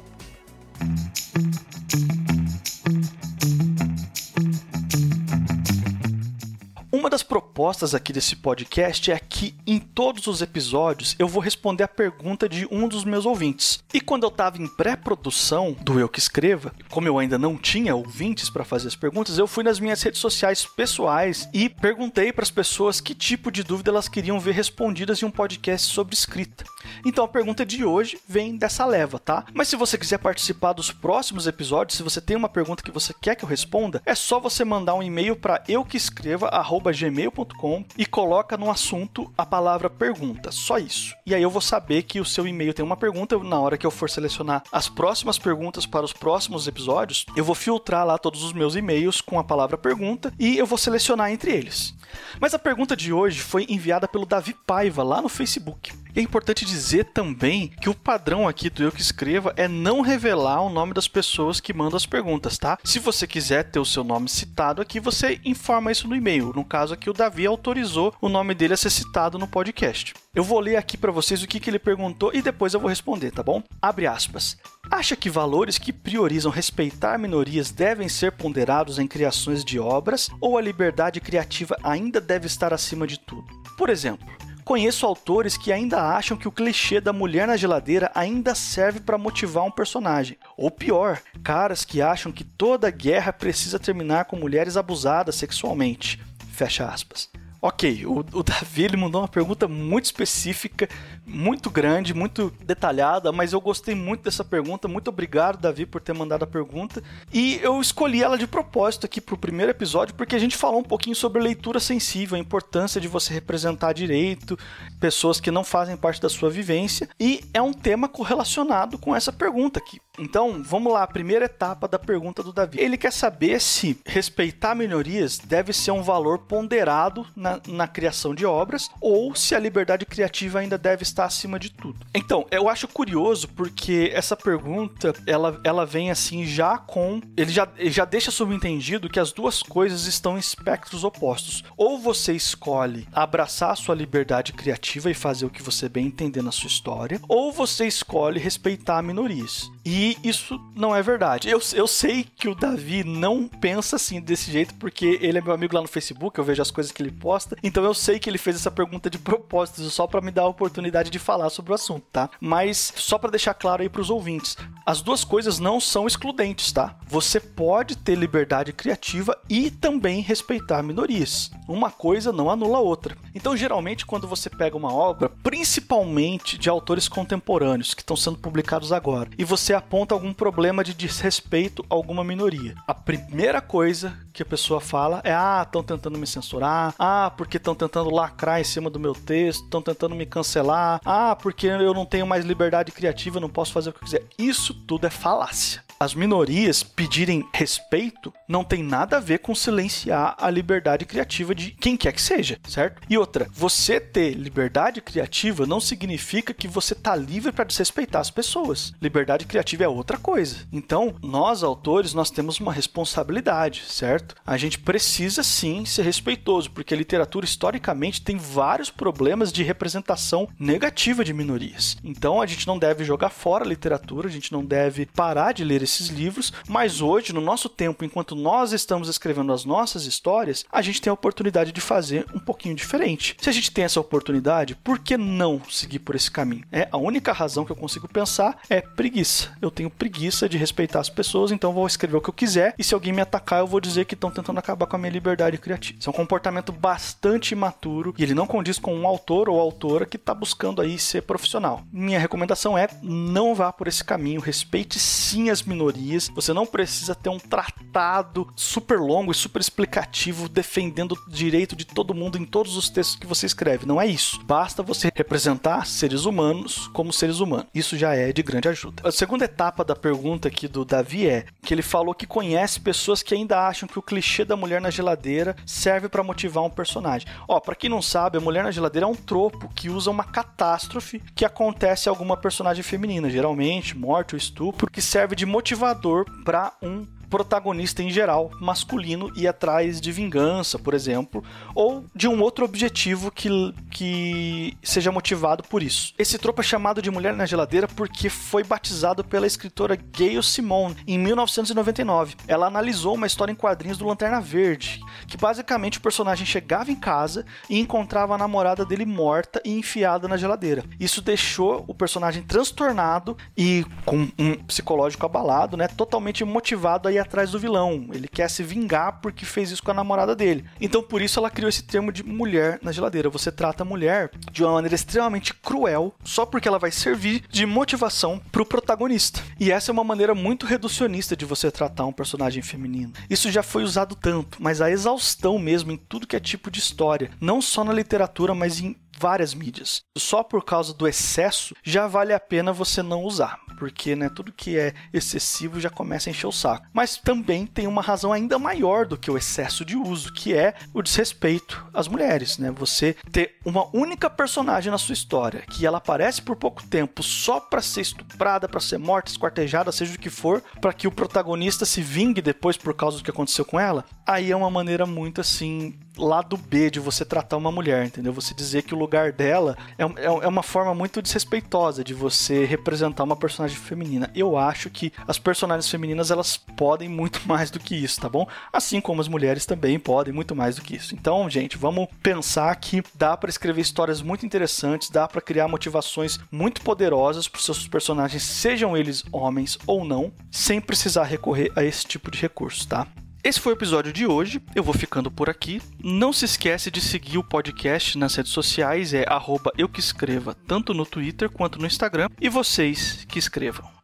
Uma 6.90 7.10
das 7.10 7.22
propostas 7.22 7.94
aqui 7.94 8.12
desse 8.12 8.34
podcast 8.36 9.10
é 9.10 9.14
que 9.38 9.54
em 9.64 9.78
todos 9.78 10.26
os 10.26 10.42
episódios 10.42 11.14
eu 11.16 11.28
vou 11.28 11.40
responder 11.40 11.84
a 11.84 11.88
pergunta 11.88 12.48
de 12.48 12.66
um 12.72 12.88
dos 12.88 13.04
meus 13.04 13.24
ouvintes. 13.24 13.78
E 13.94 14.00
quando 14.00 14.24
eu 14.24 14.30
estava 14.30 14.60
em 14.60 14.66
pré-produção 14.66 15.76
do 15.80 16.00
Eu 16.00 16.08
Que 16.08 16.18
Escreva, 16.18 16.74
como 16.90 17.06
eu 17.06 17.20
ainda 17.20 17.38
não 17.38 17.56
tinha 17.56 17.94
ouvintes 17.94 18.50
para 18.50 18.64
fazer 18.64 18.88
as 18.88 18.96
perguntas, 18.96 19.38
eu 19.38 19.46
fui 19.46 19.62
nas 19.62 19.78
minhas 19.78 20.02
redes 20.02 20.20
sociais 20.20 20.66
pessoais 20.66 21.48
e 21.54 21.68
perguntei 21.68 22.32
para 22.32 22.42
as 22.42 22.50
pessoas 22.50 23.00
que 23.00 23.14
tipo 23.14 23.52
de 23.52 23.62
dúvida 23.62 23.92
elas 23.92 24.08
queriam 24.08 24.40
ver 24.40 24.54
respondidas 24.54 25.22
em 25.22 25.26
um 25.26 25.30
podcast 25.30 25.86
sobre 25.86 26.16
escrita. 26.16 26.64
Então 27.06 27.24
a 27.24 27.28
pergunta 27.28 27.64
de 27.64 27.84
hoje 27.84 28.18
vem 28.26 28.56
dessa 28.56 28.84
leva, 28.84 29.20
tá? 29.20 29.44
Mas 29.54 29.68
se 29.68 29.76
você 29.76 29.96
quiser 29.96 30.18
participar 30.18 30.72
dos 30.72 30.90
próximos 30.90 31.46
episódios, 31.46 31.96
se 31.96 32.02
você 32.02 32.20
tem 32.20 32.36
uma 32.36 32.48
pergunta 32.48 32.82
que 32.82 32.90
você 32.90 33.14
quer 33.14 33.36
que 33.36 33.44
eu 33.44 33.48
responda, 33.48 34.02
é 34.04 34.16
só 34.16 34.40
você 34.40 34.64
mandar 34.64 34.94
um 34.94 35.02
e-mail 35.02 35.36
para 35.36 35.62
euqueescreva@gmail.com 35.68 37.84
e 37.96 38.04
coloca 38.04 38.56
no 38.56 38.68
assunto 38.68 39.27
a 39.36 39.44
palavra 39.44 39.90
pergunta, 39.90 40.50
só 40.50 40.78
isso. 40.78 41.14
E 41.26 41.34
aí 41.34 41.42
eu 41.42 41.50
vou 41.50 41.60
saber 41.60 42.02
que 42.02 42.20
o 42.20 42.24
seu 42.24 42.46
e-mail 42.46 42.74
tem 42.74 42.84
uma 42.84 42.96
pergunta, 42.96 43.38
na 43.38 43.58
hora 43.58 43.76
que 43.76 43.86
eu 43.86 43.90
for 43.90 44.08
selecionar 44.08 44.62
as 44.72 44.88
próximas 44.88 45.38
perguntas 45.38 45.86
para 45.86 46.04
os 46.04 46.12
próximos 46.12 46.66
episódios, 46.66 47.26
eu 47.36 47.44
vou 47.44 47.54
filtrar 47.54 48.06
lá 48.06 48.18
todos 48.18 48.42
os 48.42 48.52
meus 48.52 48.74
e-mails 48.74 49.20
com 49.20 49.38
a 49.38 49.44
palavra 49.44 49.76
pergunta 49.76 50.32
e 50.38 50.58
eu 50.58 50.66
vou 50.66 50.78
selecionar 50.78 51.30
entre 51.30 51.52
eles. 51.52 51.94
Mas 52.40 52.54
a 52.54 52.58
pergunta 52.58 52.96
de 52.96 53.12
hoje 53.12 53.40
foi 53.40 53.66
enviada 53.68 54.08
pelo 54.08 54.26
Davi 54.26 54.54
Paiva 54.66 55.02
lá 55.02 55.20
no 55.20 55.28
Facebook. 55.28 55.92
É 56.18 56.20
importante 56.20 56.64
dizer 56.64 57.04
também 57.04 57.68
que 57.80 57.88
o 57.88 57.94
padrão 57.94 58.48
aqui 58.48 58.68
do 58.68 58.82
Eu 58.82 58.90
Que 58.90 59.00
Escreva 59.00 59.54
é 59.56 59.68
não 59.68 60.00
revelar 60.00 60.60
o 60.62 60.68
nome 60.68 60.92
das 60.92 61.06
pessoas 61.06 61.60
que 61.60 61.72
mandam 61.72 61.96
as 61.96 62.06
perguntas, 62.06 62.58
tá? 62.58 62.76
Se 62.82 62.98
você 62.98 63.24
quiser 63.24 63.70
ter 63.70 63.78
o 63.78 63.84
seu 63.84 64.02
nome 64.02 64.28
citado 64.28 64.82
aqui, 64.82 64.98
você 64.98 65.40
informa 65.44 65.92
isso 65.92 66.08
no 66.08 66.16
e-mail. 66.16 66.52
No 66.56 66.64
caso 66.64 66.92
aqui, 66.92 67.08
o 67.08 67.12
Davi 67.12 67.46
autorizou 67.46 68.12
o 68.20 68.28
nome 68.28 68.52
dele 68.52 68.74
a 68.74 68.76
ser 68.76 68.90
citado 68.90 69.38
no 69.38 69.46
podcast. 69.46 70.12
Eu 70.34 70.42
vou 70.42 70.58
ler 70.58 70.74
aqui 70.74 70.96
para 70.96 71.12
vocês 71.12 71.40
o 71.40 71.46
que, 71.46 71.60
que 71.60 71.70
ele 71.70 71.78
perguntou 71.78 72.32
e 72.34 72.42
depois 72.42 72.74
eu 72.74 72.80
vou 72.80 72.88
responder, 72.88 73.30
tá 73.30 73.44
bom? 73.44 73.62
Abre 73.80 74.08
aspas. 74.08 74.56
Acha 74.90 75.14
que 75.14 75.30
valores 75.30 75.78
que 75.78 75.92
priorizam 75.92 76.50
respeitar 76.50 77.16
minorias 77.16 77.70
devem 77.70 78.08
ser 78.08 78.32
ponderados 78.32 78.98
em 78.98 79.06
criações 79.06 79.64
de 79.64 79.78
obras 79.78 80.28
ou 80.40 80.58
a 80.58 80.60
liberdade 80.60 81.20
criativa 81.20 81.76
ainda 81.80 82.20
deve 82.20 82.48
estar 82.48 82.74
acima 82.74 83.06
de 83.06 83.20
tudo? 83.20 83.46
Por 83.76 83.88
exemplo, 83.88 84.26
conheço 84.68 85.06
autores 85.06 85.56
que 85.56 85.72
ainda 85.72 85.98
acham 85.98 86.36
que 86.36 86.46
o 86.46 86.52
clichê 86.52 87.00
da 87.00 87.10
mulher 87.10 87.46
na 87.46 87.56
geladeira 87.56 88.12
ainda 88.14 88.54
serve 88.54 89.00
para 89.00 89.16
motivar 89.16 89.64
um 89.64 89.70
personagem. 89.70 90.36
Ou 90.58 90.70
pior, 90.70 91.22
caras 91.42 91.86
que 91.86 92.02
acham 92.02 92.30
que 92.30 92.44
toda 92.44 92.90
guerra 92.90 93.32
precisa 93.32 93.78
terminar 93.78 94.26
com 94.26 94.36
mulheres 94.36 94.76
abusadas 94.76 95.36
sexualmente. 95.36 96.20
Fecha 96.52 96.84
aspas. 96.86 97.30
Ok, 97.62 98.04
o, 98.04 98.18
o 98.18 98.42
Davi 98.42 98.84
ele 98.84 98.98
mandou 98.98 99.22
uma 99.22 99.26
pergunta 99.26 99.66
muito 99.66 100.04
específica, 100.04 100.86
muito 101.28 101.70
grande, 101.70 102.14
muito 102.14 102.52
detalhada, 102.64 103.30
mas 103.30 103.52
eu 103.52 103.60
gostei 103.60 103.94
muito 103.94 104.24
dessa 104.24 104.44
pergunta. 104.44 104.88
Muito 104.88 105.08
obrigado, 105.08 105.60
Davi, 105.60 105.84
por 105.86 106.00
ter 106.00 106.14
mandado 106.14 106.44
a 106.44 106.46
pergunta. 106.46 107.02
E 107.32 107.60
eu 107.62 107.80
escolhi 107.80 108.22
ela 108.22 108.38
de 108.38 108.46
propósito 108.46 109.06
aqui 109.06 109.20
para 109.20 109.34
o 109.34 109.38
primeiro 109.38 109.70
episódio, 109.70 110.14
porque 110.14 110.34
a 110.34 110.38
gente 110.38 110.56
falou 110.56 110.80
um 110.80 110.84
pouquinho 110.84 111.14
sobre 111.14 111.42
leitura 111.42 111.78
sensível, 111.78 112.36
a 112.36 112.40
importância 112.40 113.00
de 113.00 113.06
você 113.06 113.32
representar 113.32 113.92
direito, 113.92 114.58
pessoas 114.98 115.38
que 115.38 115.50
não 115.50 115.62
fazem 115.62 115.96
parte 115.96 116.20
da 116.20 116.28
sua 116.28 116.50
vivência, 116.50 117.08
e 117.20 117.44
é 117.52 117.60
um 117.60 117.72
tema 117.72 118.08
correlacionado 118.08 118.98
com 118.98 119.14
essa 119.14 119.32
pergunta 119.32 119.78
aqui. 119.78 120.00
Então, 120.18 120.62
vamos 120.64 120.92
lá, 120.92 121.04
a 121.04 121.06
primeira 121.06 121.44
etapa 121.44 121.86
da 121.86 121.98
pergunta 121.98 122.42
do 122.42 122.52
Davi. 122.52 122.80
Ele 122.80 122.96
quer 122.96 123.12
saber 123.12 123.60
se 123.60 124.00
respeitar 124.04 124.74
minorias 124.74 125.38
deve 125.38 125.72
ser 125.72 125.92
um 125.92 126.02
valor 126.02 126.40
ponderado 126.40 127.26
na, 127.36 127.60
na, 127.68 127.86
criação 127.86 128.34
de 128.34 128.44
obras 128.44 128.90
ou 129.00 129.34
se 129.34 129.54
a 129.54 129.58
liberdade 129.58 130.04
criativa 130.04 130.58
ainda 130.58 130.76
deve 130.76 131.02
estar 131.02 131.17
acima 131.24 131.58
de 131.58 131.70
tudo. 131.70 131.98
Então, 132.14 132.46
eu 132.50 132.68
acho 132.68 132.88
curioso 132.88 133.48
porque 133.48 134.10
essa 134.14 134.36
pergunta, 134.36 135.14
ela, 135.26 135.60
ela 135.64 135.86
vem 135.86 136.10
assim 136.10 136.44
já 136.46 136.78
com... 136.78 137.20
Ele 137.36 137.50
já, 137.50 137.68
ele 137.76 137.90
já 137.90 138.04
deixa 138.04 138.30
subentendido 138.30 139.08
que 139.08 139.20
as 139.20 139.32
duas 139.32 139.62
coisas 139.62 140.06
estão 140.06 140.36
em 140.36 140.40
espectros 140.40 141.04
opostos. 141.04 141.64
Ou 141.76 141.98
você 141.98 142.32
escolhe 142.32 143.06
abraçar 143.12 143.70
a 143.70 143.76
sua 143.76 143.94
liberdade 143.94 144.52
criativa 144.52 145.10
e 145.10 145.14
fazer 145.14 145.46
o 145.46 145.50
que 145.50 145.62
você 145.62 145.88
bem 145.88 146.06
entender 146.06 146.42
na 146.42 146.52
sua 146.52 146.68
história, 146.68 147.20
ou 147.28 147.52
você 147.52 147.86
escolhe 147.86 148.38
respeitar 148.38 149.02
minorias. 149.02 149.70
E 149.90 150.18
isso 150.22 150.60
não 150.76 150.94
é 150.94 151.00
verdade. 151.00 151.48
Eu, 151.48 151.58
eu 151.72 151.86
sei 151.86 152.22
que 152.22 152.46
o 152.46 152.54
Davi 152.54 153.02
não 153.02 153.48
pensa 153.48 153.96
assim 153.96 154.20
desse 154.20 154.52
jeito, 154.52 154.74
porque 154.74 155.18
ele 155.22 155.38
é 155.38 155.40
meu 155.40 155.54
amigo 155.54 155.74
lá 155.74 155.80
no 155.80 155.88
Facebook, 155.88 156.38
eu 156.38 156.44
vejo 156.44 156.60
as 156.60 156.70
coisas 156.70 156.92
que 156.92 157.00
ele 157.02 157.10
posta. 157.10 157.56
Então 157.62 157.82
eu 157.82 157.94
sei 157.94 158.18
que 158.18 158.28
ele 158.28 158.36
fez 158.36 158.56
essa 158.56 158.70
pergunta 158.70 159.08
de 159.08 159.16
propósito 159.18 159.80
só 159.88 160.06
para 160.06 160.20
me 160.20 160.30
dar 160.30 160.42
a 160.42 160.48
oportunidade 160.48 161.08
de 161.08 161.18
falar 161.18 161.48
sobre 161.48 161.72
o 161.72 161.74
assunto, 161.74 162.04
tá? 162.12 162.28
Mas 162.38 162.92
só 162.96 163.16
para 163.16 163.30
deixar 163.30 163.54
claro 163.54 163.80
aí 163.80 163.88
para 163.88 164.02
os 164.02 164.10
ouvintes, 164.10 164.58
as 164.84 165.00
duas 165.00 165.24
coisas 165.24 165.58
não 165.58 165.80
são 165.80 166.06
excludentes, 166.06 166.70
tá? 166.70 166.98
Você 167.06 167.40
pode 167.40 167.96
ter 167.96 168.14
liberdade 168.14 168.74
criativa 168.74 169.38
e 169.48 169.70
também 169.70 170.20
respeitar 170.20 170.82
minorias. 170.82 171.50
Uma 171.66 171.90
coisa 171.90 172.30
não 172.30 172.50
anula 172.50 172.76
a 172.76 172.82
outra. 172.82 173.16
Então, 173.34 173.56
geralmente, 173.56 174.04
quando 174.04 174.28
você 174.28 174.50
pega 174.50 174.76
uma 174.76 174.92
obra, 174.92 175.30
principalmente 175.42 176.58
de 176.58 176.68
autores 176.68 177.08
contemporâneos 177.08 177.94
que 177.94 178.02
estão 178.02 178.16
sendo 178.16 178.36
publicados 178.36 178.92
agora, 178.92 179.30
e 179.38 179.44
você 179.44 179.77
aponta 179.78 180.14
algum 180.14 180.32
problema 180.32 180.84
de 180.84 180.92
desrespeito 180.92 181.84
a 181.88 181.94
alguma 181.94 182.22
minoria. 182.22 182.74
A 182.86 182.94
primeira 182.94 183.60
coisa 183.60 184.16
que 184.32 184.42
a 184.42 184.46
pessoa 184.46 184.80
fala 184.80 185.20
é: 185.24 185.32
ah, 185.32 185.62
estão 185.64 185.82
tentando 185.82 186.18
me 186.18 186.26
censurar, 186.26 186.94
ah, 186.98 187.32
porque 187.36 187.56
estão 187.56 187.74
tentando 187.74 188.10
lacrar 188.10 188.60
em 188.60 188.64
cima 188.64 188.90
do 188.90 189.00
meu 189.00 189.14
texto, 189.14 189.64
estão 189.64 189.80
tentando 189.80 190.14
me 190.14 190.26
cancelar, 190.26 191.00
ah, 191.04 191.34
porque 191.36 191.66
eu 191.66 191.94
não 191.94 192.04
tenho 192.04 192.26
mais 192.26 192.44
liberdade 192.44 192.92
criativa, 192.92 193.40
não 193.40 193.48
posso 193.48 193.72
fazer 193.72 193.90
o 193.90 193.92
que 193.92 193.98
eu 193.98 194.04
quiser. 194.04 194.24
Isso 194.38 194.74
tudo 194.74 195.06
é 195.06 195.10
falácia 195.10 195.87
as 196.00 196.14
minorias 196.14 196.82
pedirem 196.82 197.44
respeito 197.52 198.32
não 198.46 198.62
tem 198.62 198.82
nada 198.82 199.16
a 199.16 199.20
ver 199.20 199.38
com 199.38 199.54
silenciar 199.54 200.36
a 200.38 200.48
liberdade 200.48 201.04
criativa 201.04 201.54
de 201.54 201.72
quem 201.72 201.96
quer 201.96 202.12
que 202.12 202.22
seja, 202.22 202.58
certo? 202.68 203.02
E 203.08 203.18
outra, 203.18 203.48
você 203.52 203.98
ter 203.98 204.34
liberdade 204.34 205.00
criativa 205.00 205.66
não 205.66 205.80
significa 205.80 206.54
que 206.54 206.68
você 206.68 206.94
tá 206.94 207.16
livre 207.16 207.50
para 207.50 207.64
desrespeitar 207.64 208.20
as 208.20 208.30
pessoas. 208.30 208.92
Liberdade 209.02 209.44
criativa 209.44 209.84
é 209.84 209.88
outra 209.88 210.16
coisa. 210.16 210.58
Então, 210.72 211.16
nós 211.20 211.62
autores, 211.62 212.14
nós 212.14 212.30
temos 212.30 212.60
uma 212.60 212.72
responsabilidade, 212.72 213.82
certo? 213.88 214.36
A 214.46 214.56
gente 214.56 214.78
precisa 214.78 215.42
sim 215.42 215.84
ser 215.84 216.02
respeitoso, 216.02 216.70
porque 216.70 216.94
a 216.94 216.96
literatura 216.96 217.44
historicamente 217.44 218.22
tem 218.22 218.36
vários 218.36 218.90
problemas 218.90 219.52
de 219.52 219.62
representação 219.64 220.48
negativa 220.58 221.24
de 221.24 221.34
minorias. 221.34 221.96
Então, 222.04 222.40
a 222.40 222.46
gente 222.46 222.66
não 222.66 222.78
deve 222.78 223.04
jogar 223.04 223.30
fora 223.30 223.64
a 223.64 223.68
literatura, 223.68 224.28
a 224.28 224.30
gente 224.30 224.52
não 224.52 224.64
deve 224.64 225.06
parar 225.06 225.52
de 225.52 225.64
ler 225.64 225.87
esses 225.88 226.08
livros, 226.08 226.52
mas 226.68 227.00
hoje, 227.00 227.32
no 227.32 227.40
nosso 227.40 227.68
tempo, 227.68 228.04
enquanto 228.04 228.34
nós 228.34 228.72
estamos 228.72 229.08
escrevendo 229.08 229.52
as 229.52 229.64
nossas 229.64 230.04
histórias, 230.04 230.64
a 230.70 230.82
gente 230.82 231.00
tem 231.00 231.10
a 231.10 231.14
oportunidade 231.14 231.72
de 231.72 231.80
fazer 231.80 232.26
um 232.34 232.38
pouquinho 232.38 232.74
diferente. 232.74 233.36
Se 233.40 233.48
a 233.48 233.52
gente 233.52 233.70
tem 233.70 233.84
essa 233.84 234.00
oportunidade, 234.00 234.74
por 234.76 234.98
que 234.98 235.16
não 235.16 235.60
seguir 235.70 235.98
por 236.00 236.14
esse 236.14 236.30
caminho? 236.30 236.64
É 236.70 236.88
a 236.90 236.96
única 236.96 237.32
razão 237.32 237.64
que 237.64 237.72
eu 237.72 237.76
consigo 237.76 238.08
pensar 238.08 238.58
é 238.68 238.80
preguiça. 238.80 239.52
Eu 239.60 239.70
tenho 239.70 239.90
preguiça 239.90 240.48
de 240.48 240.58
respeitar 240.58 241.00
as 241.00 241.08
pessoas, 241.08 241.50
então 241.50 241.72
vou 241.72 241.86
escrever 241.86 242.16
o 242.16 242.20
que 242.20 242.30
eu 242.30 242.34
quiser 242.34 242.74
e 242.78 242.84
se 242.84 242.94
alguém 242.94 243.12
me 243.12 243.20
atacar, 243.20 243.60
eu 243.60 243.66
vou 243.66 243.80
dizer 243.80 244.04
que 244.04 244.14
estão 244.14 244.30
tentando 244.30 244.58
acabar 244.58 244.86
com 244.86 244.96
a 244.96 244.98
minha 244.98 245.12
liberdade 245.12 245.58
criativa. 245.58 245.98
Isso 245.98 246.08
é 246.08 246.12
um 246.12 246.16
comportamento 246.16 246.72
bastante 246.72 247.52
imaturo 247.52 248.14
e 248.18 248.22
ele 248.22 248.34
não 248.34 248.46
condiz 248.46 248.78
com 248.78 248.94
um 248.94 249.06
autor 249.06 249.48
ou 249.48 249.58
autora 249.58 250.06
que 250.06 250.16
está 250.16 250.34
buscando 250.34 250.82
aí 250.82 250.98
ser 250.98 251.22
profissional. 251.22 251.82
Minha 251.92 252.18
recomendação 252.18 252.76
é 252.76 252.88
não 253.02 253.54
vá 253.54 253.72
por 253.72 253.88
esse 253.88 254.04
caminho, 254.04 254.40
respeite 254.40 254.98
sim 254.98 255.50
as 255.50 255.62
minorias 255.62 255.77
minorias. 255.78 256.30
Você 256.34 256.52
não 256.52 256.66
precisa 256.66 257.14
ter 257.14 257.30
um 257.30 257.38
tratado 257.38 258.48
super 258.56 258.98
longo 258.98 259.30
e 259.30 259.34
super 259.34 259.60
explicativo 259.60 260.48
defendendo 260.48 261.12
o 261.12 261.30
direito 261.30 261.76
de 261.76 261.86
todo 261.86 262.14
mundo 262.14 262.36
em 262.36 262.44
todos 262.44 262.76
os 262.76 262.90
textos 262.90 263.16
que 263.16 263.26
você 263.26 263.46
escreve. 263.46 263.86
Não 263.86 264.00
é 264.00 264.06
isso. 264.06 264.40
Basta 264.44 264.82
você 264.82 265.10
representar 265.14 265.86
seres 265.86 266.24
humanos 266.24 266.88
como 266.88 267.12
seres 267.12 267.38
humanos. 267.40 267.66
Isso 267.74 267.96
já 267.96 268.14
é 268.14 268.32
de 268.32 268.42
grande 268.42 268.68
ajuda. 268.68 269.08
A 269.08 269.12
segunda 269.12 269.44
etapa 269.44 269.84
da 269.84 269.94
pergunta 269.94 270.48
aqui 270.48 270.66
do 270.66 270.84
Davi 270.84 271.28
é 271.28 271.46
que 271.62 271.72
ele 271.72 271.82
falou 271.82 272.14
que 272.14 272.26
conhece 272.26 272.80
pessoas 272.80 273.22
que 273.22 273.34
ainda 273.34 273.66
acham 273.66 273.88
que 273.88 273.98
o 273.98 274.02
clichê 274.02 274.44
da 274.44 274.56
mulher 274.56 274.80
na 274.80 274.90
geladeira 274.90 275.54
serve 275.64 276.08
para 276.08 276.22
motivar 276.22 276.64
um 276.64 276.70
personagem. 276.70 277.28
Ó, 277.46 277.60
para 277.60 277.74
quem 277.74 277.88
não 277.88 278.02
sabe, 278.02 278.38
a 278.38 278.40
mulher 278.40 278.64
na 278.64 278.70
geladeira 278.70 279.06
é 279.06 279.08
um 279.08 279.14
tropo 279.14 279.68
que 279.74 279.88
usa 279.88 280.10
uma 280.10 280.24
catástrofe 280.24 281.22
que 281.34 281.44
acontece 281.44 282.08
a 282.08 282.12
alguma 282.12 282.36
personagem 282.36 282.82
feminina, 282.82 283.30
geralmente 283.30 283.96
morte 283.96 284.34
ou 284.34 284.38
estupro, 284.38 284.90
que 284.90 285.00
serve 285.00 285.36
de 285.36 285.46
motivação 285.46 285.67
motivador 285.68 286.24
para 286.44 286.72
um 286.82 287.06
protagonista 287.28 288.02
em 288.02 288.10
geral, 288.10 288.50
masculino, 288.60 289.30
ir 289.36 289.46
atrás 289.46 290.00
de 290.00 290.10
vingança, 290.12 290.78
por 290.78 290.94
exemplo, 290.94 291.42
ou 291.74 292.04
de 292.14 292.26
um 292.26 292.40
outro 292.42 292.64
objetivo 292.64 293.30
que, 293.30 293.48
que 293.90 294.76
seja 294.82 295.12
motivado 295.12 295.62
por 295.62 295.82
isso. 295.82 296.14
Esse 296.18 296.38
tropo 296.38 296.60
é 296.60 296.64
chamado 296.64 297.02
de 297.02 297.10
Mulher 297.10 297.34
na 297.34 297.46
Geladeira 297.46 297.88
porque 297.88 298.28
foi 298.28 298.64
batizado 298.64 299.24
pela 299.24 299.46
escritora 299.46 299.96
Gayle 299.96 300.42
Simone 300.42 300.96
em 301.06 301.18
1999. 301.18 302.36
Ela 302.46 302.66
analisou 302.66 303.14
uma 303.14 303.26
história 303.26 303.52
em 303.52 303.56
quadrinhos 303.56 303.98
do 303.98 304.06
Lanterna 304.06 304.40
Verde, 304.40 305.00
que 305.26 305.36
basicamente 305.36 305.98
o 305.98 306.02
personagem 306.02 306.46
chegava 306.46 306.90
em 306.90 306.96
casa 306.96 307.44
e 307.68 307.78
encontrava 307.78 308.34
a 308.34 308.38
namorada 308.38 308.84
dele 308.84 309.04
morta 309.04 309.60
e 309.64 309.70
enfiada 309.70 310.28
na 310.28 310.36
geladeira. 310.36 310.84
Isso 310.98 311.22
deixou 311.22 311.84
o 311.86 311.94
personagem 311.94 312.42
transtornado 312.42 313.36
e 313.56 313.84
com 314.04 314.28
um 314.38 314.54
psicológico 314.66 315.26
abalado, 315.26 315.76
né, 315.76 315.88
totalmente 315.88 316.44
motivado 316.44 317.08
a 317.08 317.12
ir 317.18 317.20
atrás 317.20 317.50
do 317.50 317.58
vilão. 317.58 318.08
Ele 318.12 318.28
quer 318.28 318.48
se 318.48 318.62
vingar 318.62 319.20
porque 319.20 319.44
fez 319.44 319.70
isso 319.70 319.82
com 319.82 319.90
a 319.90 319.94
namorada 319.94 320.34
dele. 320.34 320.64
Então 320.80 321.02
por 321.02 321.20
isso 321.20 321.38
ela 321.38 321.50
criou 321.50 321.68
esse 321.68 321.82
termo 321.82 322.10
de 322.10 322.22
mulher 322.22 322.78
na 322.82 322.92
geladeira. 322.92 323.30
Você 323.30 323.52
trata 323.52 323.82
a 323.82 323.86
mulher 323.86 324.30
de 324.50 324.64
uma 324.64 324.72
maneira 324.72 324.94
extremamente 324.94 325.54
cruel, 325.54 326.14
só 326.24 326.46
porque 326.46 326.68
ela 326.68 326.78
vai 326.78 326.90
servir 326.90 327.44
de 327.50 327.66
motivação 327.66 328.40
para 328.50 328.62
o 328.62 328.66
protagonista. 328.66 329.42
E 329.58 329.70
essa 329.70 329.90
é 329.90 329.92
uma 329.92 330.04
maneira 330.04 330.34
muito 330.34 330.66
reducionista 330.66 331.36
de 331.36 331.44
você 331.44 331.70
tratar 331.70 332.06
um 332.06 332.12
personagem 332.12 332.62
feminino. 332.62 333.12
Isso 333.28 333.50
já 333.50 333.62
foi 333.62 333.82
usado 333.82 334.14
tanto, 334.14 334.62
mas 334.62 334.80
a 334.80 334.90
exaustão 334.90 335.58
mesmo 335.58 335.92
em 335.92 335.96
tudo 335.96 336.26
que 336.26 336.36
é 336.36 336.40
tipo 336.40 336.70
de 336.70 336.78
história, 336.78 337.30
não 337.40 337.60
só 337.60 337.84
na 337.84 337.92
literatura, 337.92 338.54
mas 338.54 338.80
em 338.80 338.96
várias 339.18 339.54
mídias. 339.54 340.02
Só 340.16 340.42
por 340.42 340.64
causa 340.64 340.94
do 340.94 341.06
excesso 341.06 341.74
já 341.82 342.06
vale 342.06 342.32
a 342.32 342.40
pena 342.40 342.72
você 342.72 343.02
não 343.02 343.22
usar, 343.22 343.58
porque 343.78 344.14
né, 344.14 344.28
tudo 344.28 344.52
que 344.52 344.78
é 344.78 344.94
excessivo 345.12 345.80
já 345.80 345.90
começa 345.90 346.28
a 346.28 346.32
encher 346.32 346.46
o 346.46 346.52
saco. 346.52 346.86
Mas 346.92 347.16
também 347.16 347.66
tem 347.66 347.86
uma 347.86 348.02
razão 348.02 348.32
ainda 348.32 348.58
maior 348.58 349.06
do 349.06 349.16
que 349.16 349.30
o 349.30 349.36
excesso 349.36 349.84
de 349.84 349.96
uso, 349.96 350.32
que 350.32 350.54
é 350.54 350.74
o 350.92 351.02
desrespeito 351.02 351.86
às 351.92 352.08
mulheres, 352.08 352.58
né? 352.58 352.70
Você 352.70 353.16
ter 353.32 353.56
uma 353.64 353.88
única 353.94 354.30
personagem 354.30 354.90
na 354.90 354.98
sua 354.98 355.12
história 355.12 355.62
que 355.62 355.86
ela 355.86 355.98
aparece 355.98 356.40
por 356.42 356.56
pouco 356.56 356.82
tempo 356.86 357.22
só 357.22 357.60
para 357.60 357.82
ser 357.82 358.02
estuprada, 358.02 358.68
para 358.68 358.80
ser 358.80 358.98
morta, 358.98 359.30
esquartejada, 359.30 359.92
seja 359.92 360.14
o 360.14 360.18
que 360.18 360.30
for, 360.30 360.62
para 360.80 360.92
que 360.92 361.06
o 361.06 361.12
protagonista 361.12 361.84
se 361.84 362.00
vingue 362.00 362.40
depois 362.40 362.76
por 362.76 362.94
causa 362.94 363.18
do 363.18 363.24
que 363.24 363.30
aconteceu 363.30 363.64
com 363.64 363.78
ela, 363.78 364.04
aí 364.26 364.50
é 364.50 364.56
uma 364.56 364.70
maneira 364.70 365.06
muito 365.06 365.40
assim 365.40 365.98
lado 366.18 366.56
B 366.56 366.90
de 366.90 367.00
você 367.00 367.24
tratar 367.24 367.56
uma 367.56 367.72
mulher, 367.72 368.06
entendeu? 368.06 368.32
Você 368.32 368.54
dizer 368.54 368.82
que 368.82 368.94
o 368.94 368.98
lugar 368.98 369.32
dela 369.32 369.76
é, 369.96 370.04
é, 370.04 370.26
é, 370.26 370.48
uma 370.48 370.62
forma 370.62 370.94
muito 370.94 371.22
desrespeitosa 371.22 372.02
de 372.04 372.14
você 372.14 372.64
representar 372.64 373.24
uma 373.24 373.36
personagem 373.36 373.76
feminina. 373.76 374.30
Eu 374.34 374.56
acho 374.56 374.90
que 374.90 375.12
as 375.26 375.38
personagens 375.38 375.88
femininas 375.90 376.30
elas 376.30 376.56
podem 376.56 377.08
muito 377.08 377.40
mais 377.46 377.70
do 377.70 377.78
que 377.78 377.94
isso, 377.94 378.20
tá 378.20 378.28
bom? 378.28 378.46
Assim 378.72 379.00
como 379.00 379.20
as 379.20 379.28
mulheres 379.28 379.66
também 379.66 379.98
podem 379.98 380.32
muito 380.32 380.54
mais 380.54 380.76
do 380.76 380.82
que 380.82 380.96
isso. 380.96 381.14
Então, 381.14 381.48
gente, 381.48 381.76
vamos 381.76 382.08
pensar 382.22 382.74
que 382.76 383.02
dá 383.14 383.36
para 383.36 383.50
escrever 383.50 383.80
histórias 383.80 384.22
muito 384.22 384.44
interessantes, 384.44 385.10
dá 385.10 385.26
para 385.26 385.40
criar 385.40 385.68
motivações 385.68 386.38
muito 386.50 386.82
poderosas 386.82 387.48
para 387.48 387.60
seus 387.60 387.86
personagens, 387.86 388.42
sejam 388.42 388.96
eles 388.96 389.24
homens 389.32 389.78
ou 389.86 390.04
não, 390.04 390.32
sem 390.50 390.80
precisar 390.80 391.24
recorrer 391.24 391.72
a 391.76 391.84
esse 391.84 392.06
tipo 392.06 392.30
de 392.30 392.40
recurso, 392.40 392.86
tá? 392.88 393.06
Esse 393.42 393.60
foi 393.60 393.72
o 393.72 393.76
episódio 393.76 394.12
de 394.12 394.26
hoje. 394.26 394.60
Eu 394.74 394.82
vou 394.82 394.92
ficando 394.92 395.30
por 395.30 395.48
aqui. 395.48 395.80
Não 396.02 396.32
se 396.32 396.44
esquece 396.44 396.90
de 396.90 397.00
seguir 397.00 397.38
o 397.38 397.44
podcast 397.44 398.18
nas 398.18 398.34
redes 398.34 398.52
sociais, 398.52 399.14
é 399.14 399.24
arroba 399.28 399.70
eu 399.78 399.88
que 399.88 400.00
escreva, 400.00 400.54
tanto 400.66 400.92
no 400.92 401.06
Twitter 401.06 401.48
quanto 401.48 401.78
no 401.78 401.86
Instagram. 401.86 402.28
E 402.40 402.48
vocês 402.48 403.24
que 403.28 403.38
escrevam. 403.38 403.97